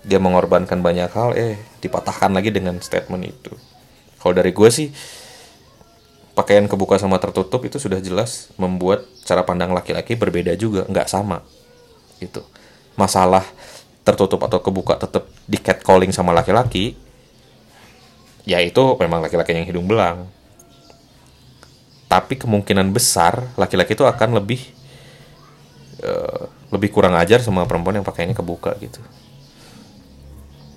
Dia 0.00 0.16
mengorbankan 0.16 0.80
banyak 0.80 1.12
hal 1.12 1.36
eh 1.36 1.60
dipatahkan 1.84 2.32
lagi 2.32 2.48
dengan 2.48 2.80
statement 2.80 3.28
itu. 3.28 3.52
Kalau 4.16 4.32
dari 4.32 4.56
gue 4.56 4.70
sih 4.72 4.88
pakaian 6.32 6.64
kebuka 6.64 6.96
sama 6.96 7.20
tertutup 7.20 7.60
itu 7.68 7.76
sudah 7.76 8.00
jelas 8.00 8.48
membuat 8.56 9.04
cara 9.28 9.44
pandang 9.44 9.76
laki-laki 9.76 10.16
berbeda 10.16 10.56
juga 10.56 10.88
nggak 10.88 11.08
sama. 11.12 11.44
Itu 12.24 12.40
masalah 12.96 13.44
tertutup 14.00 14.40
atau 14.48 14.64
kebuka 14.64 14.96
tetap 14.96 15.28
di 15.44 15.60
catcalling 15.60 16.12
sama 16.12 16.32
laki-laki 16.32 16.96
ya 18.44 18.60
itu 18.60 18.96
memang 19.00 19.20
laki-laki 19.24 19.52
yang 19.52 19.68
hidung 19.68 19.84
belang. 19.84 20.24
Tapi 22.08 22.40
kemungkinan 22.40 22.92
besar 22.96 23.52
laki-laki 23.60 23.92
itu 23.92 24.04
akan 24.08 24.40
lebih 24.40 24.83
Eh, 26.04 26.44
lebih 26.68 26.90
kurang 26.90 27.14
ajar 27.14 27.38
sama 27.38 27.64
perempuan 27.64 27.96
yang 27.96 28.04
pakainya 28.04 28.34
kebuka 28.34 28.74
gitu. 28.82 28.98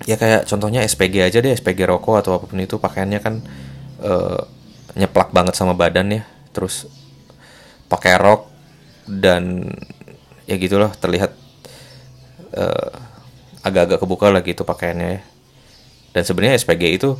Ya 0.06 0.14
kayak 0.16 0.46
contohnya 0.48 0.86
SPG 0.86 1.20
aja 1.20 1.42
deh 1.42 1.52
SPG 1.52 1.84
rokok 1.84 2.22
atau 2.22 2.38
apa 2.38 2.46
pun 2.46 2.56
itu 2.62 2.78
pakaiannya 2.78 3.20
kan 3.20 3.42
uh, 3.98 4.40
nyeplak 4.94 5.34
banget 5.34 5.58
sama 5.58 5.74
badan 5.74 6.22
ya. 6.22 6.22
Terus 6.54 6.86
pakai 7.90 8.14
rok 8.16 8.46
dan 9.04 9.68
ya 10.46 10.54
gitulah 10.54 10.94
terlihat 10.96 11.34
uh, 12.54 12.94
agak-agak 13.66 13.98
kebuka 14.00 14.32
lagi 14.32 14.54
itu 14.54 14.62
pakaiannya 14.62 15.18
ya. 15.18 15.22
dan 16.14 16.22
sebenarnya 16.24 16.62
SPG 16.62 16.82
itu 16.94 17.18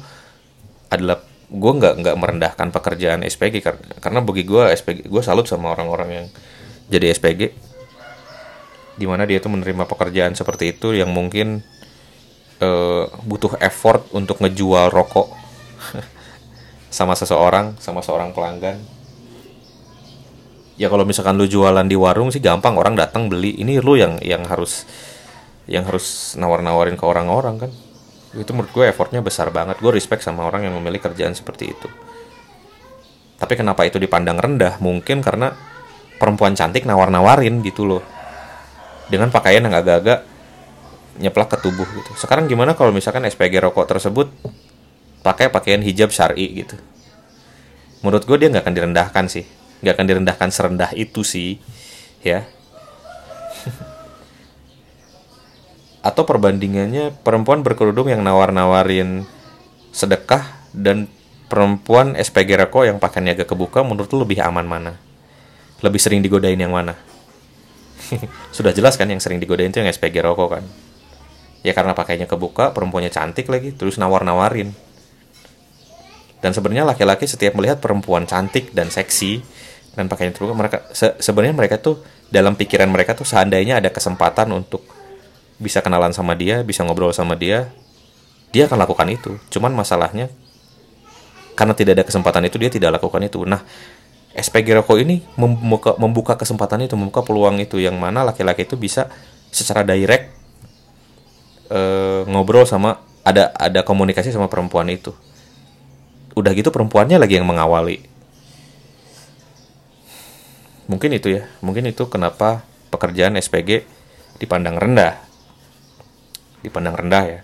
adalah 0.89 1.21
gue 1.51 1.73
nggak 1.83 1.95
nggak 1.99 2.17
merendahkan 2.17 2.69
pekerjaan 2.73 3.27
SPG 3.27 3.61
karena 4.01 4.21
bagi 4.25 4.49
gue 4.49 4.65
SPG 4.71 5.11
gue 5.11 5.23
salut 5.25 5.45
sama 5.45 5.75
orang-orang 5.75 6.09
yang 6.15 6.27
jadi 6.89 7.13
SPG 7.13 7.68
di 8.99 9.07
mana 9.07 9.23
dia 9.23 9.39
tuh 9.39 9.55
menerima 9.55 9.87
pekerjaan 9.87 10.35
seperti 10.35 10.75
itu 10.75 10.91
yang 10.91 11.15
mungkin 11.15 11.63
uh, 12.59 13.07
butuh 13.23 13.55
effort 13.63 14.11
untuk 14.11 14.43
ngejual 14.43 14.91
rokok 14.91 15.31
sama 16.99 17.15
seseorang 17.15 17.79
sama 17.79 18.03
seorang 18.03 18.35
pelanggan. 18.35 18.83
Ya 20.79 20.87
kalau 20.91 21.03
misalkan 21.03 21.35
lu 21.39 21.47
jualan 21.47 21.87
di 21.87 21.99
warung 21.99 22.31
sih 22.31 22.43
gampang 22.43 22.75
orang 22.79 22.95
datang 22.99 23.31
beli. 23.31 23.55
Ini 23.59 23.83
lu 23.83 23.99
yang 23.99 24.19
yang 24.23 24.47
harus 24.47 24.87
yang 25.67 25.87
harus 25.87 26.39
nawar-nawarin 26.39 26.95
ke 26.95 27.03
orang-orang 27.03 27.67
kan? 27.67 27.71
Itu 28.35 28.55
menurut 28.55 28.71
gue 28.71 28.85
effortnya 28.87 29.19
besar 29.19 29.51
banget. 29.51 29.83
Gue 29.83 29.91
respect 29.91 30.23
sama 30.23 30.47
orang 30.47 30.71
yang 30.71 30.75
memilih 30.79 31.03
kerjaan 31.03 31.35
seperti 31.35 31.75
itu. 31.75 31.89
Tapi 33.39 33.55
kenapa 33.59 33.87
itu 33.87 33.99
dipandang 33.99 34.39
rendah? 34.39 34.79
Mungkin 34.79 35.19
karena 35.19 35.51
perempuan 36.19 36.55
cantik 36.55 36.87
nawar-nawarin 36.87 37.59
gitu 37.63 37.87
loh 37.87 38.18
dengan 39.09 39.33
pakaian 39.33 39.65
yang 39.65 39.75
agak-agak 39.75 40.25
nyeplak 41.19 41.51
ke 41.51 41.59
tubuh 41.61 41.85
gitu. 41.85 42.15
Sekarang 42.15 42.47
gimana 42.47 42.79
kalau 42.79 42.95
misalkan 42.95 43.27
SPG 43.27 43.59
rokok 43.59 43.91
tersebut 43.91 44.31
pakai 45.27 45.51
pakaian 45.51 45.83
hijab 45.83 46.15
syari 46.15 46.65
gitu? 46.65 46.79
Menurut 48.07 48.23
gue 48.23 48.39
dia 48.39 48.49
nggak 48.49 48.63
akan 48.63 48.75
direndahkan 48.79 49.25
sih, 49.27 49.45
nggak 49.83 49.95
akan 49.99 50.07
direndahkan 50.07 50.49
serendah 50.55 50.91
itu 50.95 51.27
sih, 51.27 51.59
ya. 52.23 52.47
Atau 56.09 56.23
perbandingannya 56.23 57.11
perempuan 57.27 57.67
berkerudung 57.67 58.07
yang 58.07 58.23
nawar-nawarin 58.23 59.27
sedekah 59.91 60.47
dan 60.71 61.11
perempuan 61.51 62.15
SPG 62.15 62.55
rokok 62.55 62.87
yang 62.87 63.03
pakaiannya 63.03 63.35
agak 63.35 63.51
kebuka 63.51 63.83
menurut 63.83 64.07
lu 64.15 64.23
lebih 64.23 64.39
aman 64.47 64.63
mana? 64.63 64.93
Lebih 65.83 65.99
sering 65.99 66.23
digodain 66.23 66.59
yang 66.59 66.71
mana? 66.71 66.95
sudah 68.57 68.73
jelas 68.73 68.97
kan 68.97 69.09
yang 69.09 69.21
sering 69.21 69.39
digodain 69.41 69.71
itu 69.71 69.81
yang 69.81 69.91
SPG 69.91 70.21
rokok 70.25 70.59
kan? 70.59 70.65
Ya 71.67 71.75
karena 71.75 71.93
pakainya 71.93 72.31
kebuka 72.31 72.71
perempuannya 72.73 73.11
cantik 73.11 73.51
lagi 73.51 73.75
terus 73.75 73.99
nawar-nawarin. 73.99 74.73
Dan 76.39 76.55
sebenarnya 76.55 76.87
laki-laki 76.87 77.27
setiap 77.27 77.59
melihat 77.59 77.83
perempuan 77.83 78.23
cantik 78.23 78.71
dan 78.71 78.95
seksi 78.95 79.43
dan 79.99 80.07
pakaian 80.07 80.31
terbuka 80.31 80.55
mereka 80.55 80.79
se 80.95 81.19
sebenarnya 81.19 81.59
mereka 81.59 81.83
tuh 81.83 81.99
dalam 82.31 82.55
pikiran 82.55 82.87
mereka 82.87 83.19
tuh 83.19 83.27
seandainya 83.27 83.83
ada 83.83 83.91
kesempatan 83.91 84.55
untuk 84.55 84.87
bisa 85.59 85.83
kenalan 85.83 86.15
sama 86.15 86.39
dia 86.39 86.63
bisa 86.63 86.87
ngobrol 86.87 87.11
sama 87.11 87.35
dia 87.35 87.75
dia 88.55 88.71
akan 88.71 88.79
lakukan 88.79 89.11
itu. 89.11 89.35
Cuman 89.51 89.75
masalahnya 89.75 90.31
karena 91.59 91.75
tidak 91.75 91.99
ada 91.99 92.05
kesempatan 92.07 92.47
itu 92.47 92.57
dia 92.63 92.71
tidak 92.71 93.03
lakukan 93.03 93.27
itu. 93.27 93.43
Nah 93.43 93.67
SPG 94.39 94.79
rokok 94.79 95.03
ini 95.03 95.27
membuka, 95.35 95.99
membuka 95.99 96.39
kesempatan 96.39 96.87
itu 96.87 96.95
membuka 96.95 97.27
peluang 97.27 97.59
itu 97.59 97.83
yang 97.83 97.99
mana 97.99 98.23
laki-laki 98.23 98.63
itu 98.63 98.79
bisa 98.79 99.11
secara 99.51 99.83
direct 99.83 100.31
e, 101.67 101.81
ngobrol 102.31 102.63
sama 102.63 103.03
ada 103.27 103.51
ada 103.59 103.83
komunikasi 103.83 104.31
sama 104.31 104.47
perempuan 104.47 104.87
itu. 104.95 105.11
Udah 106.39 106.55
gitu 106.55 106.71
perempuannya 106.71 107.19
lagi 107.19 107.35
yang 107.35 107.51
mengawali. 107.51 107.99
Mungkin 110.87 111.19
itu 111.19 111.35
ya 111.35 111.51
mungkin 111.59 111.91
itu 111.91 112.07
kenapa 112.07 112.63
pekerjaan 112.95 113.35
SPG 113.37 113.85
dipandang 114.39 114.79
rendah. 114.79 115.19
Dipandang 116.63 116.95
rendah 116.95 117.25
ya. 117.27 117.41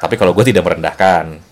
Tapi 0.00 0.14
kalau 0.16 0.32
gue 0.32 0.48
tidak 0.48 0.64
merendahkan 0.64 1.44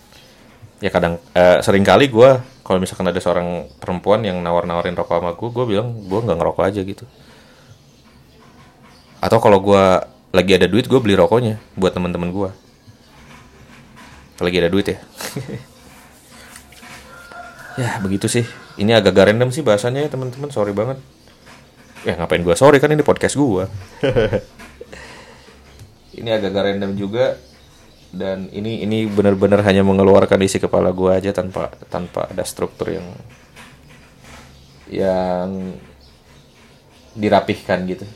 ya 0.77 0.89
kadang 0.93 1.17
eh, 1.33 1.57
sering 1.65 1.85
kali 1.85 2.09
gue 2.09 2.56
kalau 2.67 2.83
misalkan 2.83 3.07
ada 3.07 3.23
seorang 3.23 3.71
perempuan 3.79 4.27
yang 4.27 4.43
nawar-nawarin 4.43 4.91
rokok 4.91 5.23
sama 5.23 5.31
gue 5.39 5.49
gue 5.55 5.65
bilang 5.71 5.95
gue 6.03 6.19
nggak 6.19 6.35
ngerokok 6.35 6.63
aja 6.67 6.81
gitu. 6.83 7.07
Atau 9.23 9.39
kalau 9.39 9.63
gue 9.63 9.83
lagi 10.35 10.51
ada 10.51 10.67
duit 10.67 10.91
gue 10.91 10.99
beli 10.99 11.15
rokoknya 11.15 11.63
buat 11.79 11.95
teman-teman 11.95 12.29
gue 12.35 12.49
lagi 14.43 14.57
ada 14.59 14.69
duit 14.69 14.87
ya. 14.91 14.99
Ya 17.77 18.01
begitu 18.01 18.25
sih. 18.25 18.41
Ini 18.81 18.97
agak 18.97 19.13
gak 19.13 19.29
random 19.29 19.53
sih 19.53 19.61
bahasanya 19.61 20.01
ya 20.01 20.09
teman-teman. 20.09 20.49
Sorry 20.49 20.73
banget. 20.73 20.97
Ya 22.05 22.17
ngapain 22.17 22.41
gue 22.41 22.55
sorry 22.57 22.79
kan 22.79 22.93
ini 22.93 23.01
podcast 23.01 23.35
gue 23.35 23.65
ini 26.19 26.29
agak 26.29 26.53
gak 26.53 26.65
random 26.71 26.93
juga 26.93 27.35
dan 28.11 28.47
ini 28.55 28.87
ini 28.87 29.03
benar-benar 29.07 29.63
hanya 29.67 29.83
mengeluarkan 29.83 30.39
isi 30.39 30.63
kepala 30.63 30.95
gue 30.95 31.11
aja 31.11 31.35
tanpa 31.35 31.75
tanpa 31.91 32.31
ada 32.31 32.43
struktur 32.47 32.95
yang 32.95 33.07
yang 34.87 35.75
dirapihkan 37.17 37.83
gitu. 37.89 38.07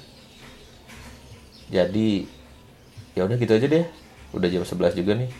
Jadi 1.71 2.27
ya 3.15 3.27
udah 3.27 3.35
gitu 3.35 3.51
aja 3.51 3.67
deh. 3.67 3.85
Udah 4.31 4.47
jam 4.47 4.63
11 4.63 4.95
juga 4.95 5.11
nih. 5.19 5.31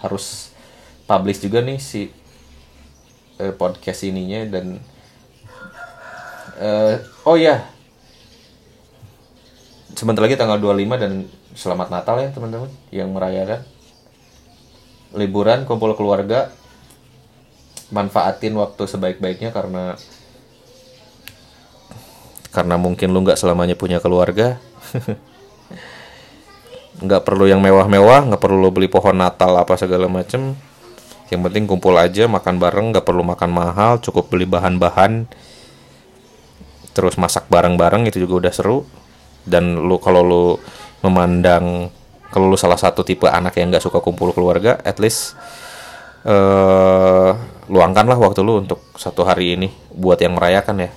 Harus 0.00 0.56
publish 1.04 1.44
juga 1.44 1.60
nih 1.60 1.76
si 1.76 2.08
uh, 3.40 3.52
podcast 3.56 4.04
ininya 4.04 4.44
dan 4.48 4.80
uh, 6.60 6.94
oh 7.24 7.36
ya 7.36 7.64
sebentar 9.96 10.22
lagi 10.22 10.36
tanggal 10.38 10.60
25 10.60 11.02
dan 11.02 11.12
selamat 11.56 11.88
Natal 11.90 12.16
ya 12.22 12.28
teman-teman 12.30 12.70
yang 12.92 13.10
merayakan 13.10 13.64
liburan 15.16 15.64
kumpul 15.64 15.96
keluarga 15.96 16.52
manfaatin 17.88 18.52
waktu 18.52 18.84
sebaik-baiknya 18.84 19.48
karena 19.48 19.96
karena 22.52 22.76
mungkin 22.80 23.12
lu 23.12 23.24
nggak 23.24 23.38
selamanya 23.38 23.76
punya 23.76 24.00
keluarga. 24.00 24.56
Nggak 26.98 27.22
perlu 27.30 27.46
yang 27.46 27.62
mewah-mewah 27.62 28.26
nggak 28.26 28.42
perlu 28.42 28.74
beli 28.74 28.90
pohon 28.90 29.14
Natal 29.14 29.54
apa 29.54 29.78
segala 29.78 30.10
macem. 30.10 30.58
Yang 31.30 31.40
penting 31.46 31.70
kumpul 31.70 31.94
aja 31.94 32.26
makan 32.26 32.58
bareng 32.58 32.90
nggak 32.90 33.06
perlu 33.06 33.22
makan 33.22 33.54
mahal 33.54 34.02
cukup 34.02 34.26
beli 34.26 34.50
bahan-bahan. 34.50 35.30
Terus 36.98 37.14
masak 37.14 37.46
bareng-bareng 37.46 38.10
itu 38.10 38.26
juga 38.26 38.42
udah 38.42 38.52
seru. 38.52 38.82
Dan 39.46 39.78
lu 39.86 40.02
kalau 40.02 40.26
lu 40.26 40.44
memandang 41.06 41.94
kalau 42.28 42.46
lu 42.48 42.58
salah 42.60 42.76
satu 42.76 43.00
tipe 43.04 43.24
anak 43.24 43.56
yang 43.56 43.72
nggak 43.72 43.84
suka 43.84 44.04
kumpul 44.04 44.32
keluarga 44.36 44.76
at 44.84 45.00
least 45.00 45.36
uh, 46.28 47.32
luangkanlah 47.68 48.16
waktu 48.20 48.44
lu 48.44 48.64
untuk 48.64 48.84
satu 48.96 49.24
hari 49.24 49.56
ini 49.56 49.68
buat 49.92 50.20
yang 50.20 50.36
merayakan 50.36 50.88
ya. 50.88 50.90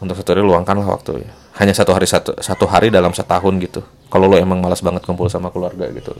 Untuk 0.00 0.16
satu 0.16 0.32
hari 0.32 0.42
luangkanlah 0.42 0.88
waktu 0.88 1.28
ya. 1.28 1.30
Hanya 1.60 1.76
satu 1.76 1.92
hari 1.92 2.08
satu 2.08 2.32
satu 2.40 2.64
hari 2.64 2.88
dalam 2.88 3.12
setahun 3.12 3.52
gitu. 3.60 3.84
Kalau 4.08 4.26
lu 4.26 4.40
emang 4.40 4.58
malas 4.58 4.80
banget 4.80 5.04
kumpul 5.04 5.28
sama 5.28 5.52
keluarga 5.52 5.86
gitu. 5.92 6.16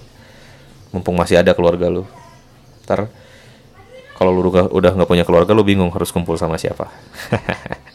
Mumpung 0.92 1.16
masih 1.16 1.40
ada 1.40 1.56
keluarga 1.56 1.88
lu. 1.88 2.04
Ntar 2.84 3.08
kalau 4.20 4.36
lu 4.36 4.52
udah 4.52 4.92
nggak 4.92 5.08
punya 5.08 5.24
keluarga 5.24 5.56
lu 5.56 5.64
bingung 5.64 5.88
harus 5.88 6.12
kumpul 6.12 6.36
sama 6.36 6.60
siapa 6.60 6.92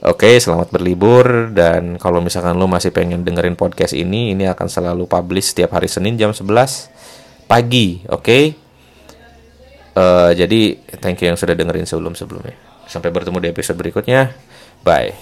Oke, 0.00 0.40
selamat 0.40 0.72
berlibur 0.72 1.52
dan 1.52 2.00
kalau 2.00 2.24
misalkan 2.24 2.56
lo 2.56 2.64
masih 2.64 2.88
pengen 2.88 3.20
dengerin 3.20 3.52
podcast 3.52 3.92
ini, 3.92 4.32
ini 4.32 4.48
akan 4.48 4.64
selalu 4.64 5.04
publish 5.04 5.52
setiap 5.52 5.76
hari 5.76 5.92
Senin 5.92 6.16
jam 6.16 6.32
11 6.32 6.88
pagi, 7.44 8.00
oke? 8.08 8.24
Okay? 8.24 8.44
Uh, 9.92 10.32
eh, 10.32 10.40
jadi 10.40 10.60
thank 11.04 11.20
you 11.20 11.28
yang 11.28 11.36
sudah 11.36 11.52
dengerin 11.52 11.84
sebelum-sebelumnya. 11.84 12.56
Sampai 12.88 13.12
bertemu 13.12 13.44
di 13.44 13.48
episode 13.52 13.76
berikutnya. 13.76 14.32
Bye. 14.80 15.12